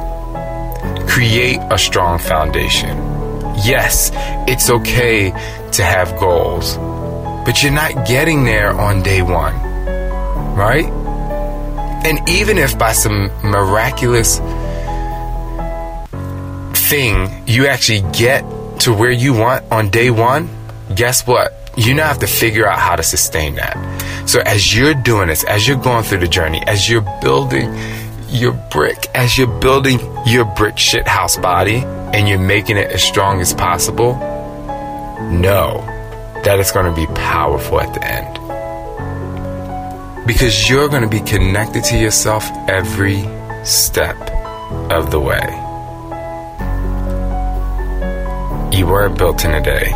create 1.10 1.58
a 1.70 1.78
strong 1.78 2.18
foundation. 2.18 2.96
Yes, 3.64 4.12
it's 4.46 4.70
okay 4.70 5.30
to 5.72 5.82
have 5.82 6.18
goals, 6.20 6.76
but 7.44 7.62
you're 7.62 7.72
not 7.72 8.06
getting 8.06 8.44
there 8.44 8.72
on 8.72 9.02
day 9.02 9.20
one, 9.20 9.54
right? 10.54 10.88
And 12.04 12.28
even 12.28 12.58
if 12.58 12.78
by 12.78 12.92
some 12.92 13.30
miraculous 13.42 14.38
thing 16.88 17.44
you 17.46 17.66
actually 17.66 18.02
get 18.12 18.44
to 18.80 18.92
where 18.92 19.10
you 19.10 19.34
want 19.34 19.70
on 19.70 19.90
day 19.90 20.10
one, 20.10 20.48
guess 20.94 21.26
what? 21.26 21.54
You 21.76 21.94
now 21.94 22.08
have 22.08 22.18
to 22.20 22.26
figure 22.26 22.66
out 22.68 22.78
how 22.78 22.96
to 22.96 23.02
sustain 23.02 23.54
that. 23.56 23.76
So 24.28 24.40
as 24.40 24.74
you're 24.76 24.94
doing 24.94 25.28
this, 25.28 25.44
as 25.44 25.68
you're 25.68 25.80
going 25.80 26.04
through 26.04 26.18
the 26.18 26.28
journey, 26.28 26.62
as 26.66 26.88
you're 26.88 27.06
building 27.20 27.72
your 28.30 28.52
brick 28.70 29.08
as 29.14 29.36
you're 29.36 29.60
building 29.60 29.98
your 30.26 30.44
brick 30.44 30.78
shit 30.78 31.06
house 31.06 31.36
body 31.36 31.78
and 32.14 32.28
you're 32.28 32.38
making 32.38 32.76
it 32.76 32.90
as 32.90 33.02
strong 33.02 33.40
as 33.40 33.52
possible, 33.52 34.14
know 35.30 35.82
that 36.44 36.58
it's 36.58 36.72
going 36.72 36.92
to 36.92 36.94
be 36.94 37.06
powerful 37.14 37.80
at 37.80 37.92
the 37.92 38.04
end. 38.04 38.39
Because 40.26 40.68
you're 40.68 40.88
going 40.88 41.02
to 41.02 41.08
be 41.08 41.20
connected 41.20 41.84
to 41.84 41.98
yourself 41.98 42.48
every 42.68 43.24
step 43.64 44.16
of 44.90 45.10
the 45.10 45.20
way. 45.20 45.46
You 48.76 48.86
weren't 48.86 49.18
built 49.18 49.44
in 49.44 49.52
a 49.52 49.62
day, 49.62 49.90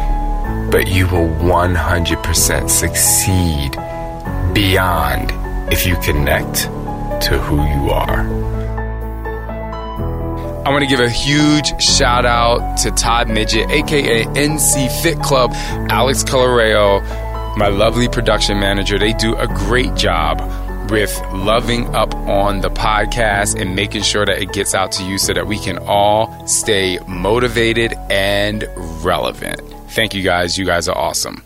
but 0.71 0.89
you 0.89 1.07
will 1.07 1.29
100% 1.29 2.71
succeed 2.71 3.73
beyond 4.55 5.33
if 5.73 5.87
you 5.87 5.97
connect 5.97 6.65
to 7.25 7.39
who 7.39 7.57
you 7.57 7.91
are. 7.91 8.55
I 10.67 10.71
want 10.71 10.83
to 10.83 10.89
give 10.89 11.01
a 11.01 11.11
huge 11.11 11.81
shout 11.81 12.25
out 12.25 12.79
to 12.79 12.91
Todd 12.91 13.29
Midget, 13.29 13.71
aka 13.71 14.25
NC 14.25 15.03
Fit 15.03 15.21
Club, 15.21 15.53
Alex 15.91 16.25
Coloreo, 16.25 17.03
my 17.57 17.69
lovely 17.69 18.09
production 18.09 18.59
manager. 18.59 18.99
They 18.99 19.13
do 19.13 19.35
a 19.37 19.47
great 19.47 19.95
job 19.95 20.41
with 20.91 21.19
loving 21.33 21.87
up 21.95 22.15
on 22.15 22.61
the 22.61 22.71
podcast 22.71 23.61
and 23.61 23.75
making 23.75 24.03
sure 24.03 24.27
that 24.27 24.41
it 24.41 24.53
gets 24.53 24.75
out 24.75 24.93
to 24.93 25.05
you 25.05 25.19
so 25.19 25.33
that 25.33 25.47
we 25.47 25.59
can 25.59 25.79
all 25.79 26.47
stay 26.47 26.99
motivated 27.09 27.95
and 28.11 28.69
relevant. 29.03 29.61
Thank 29.91 30.15
you 30.15 30.23
guys. 30.23 30.59
You 30.59 30.65
guys 30.65 30.89
are 30.89 30.97
awesome. 30.97 31.43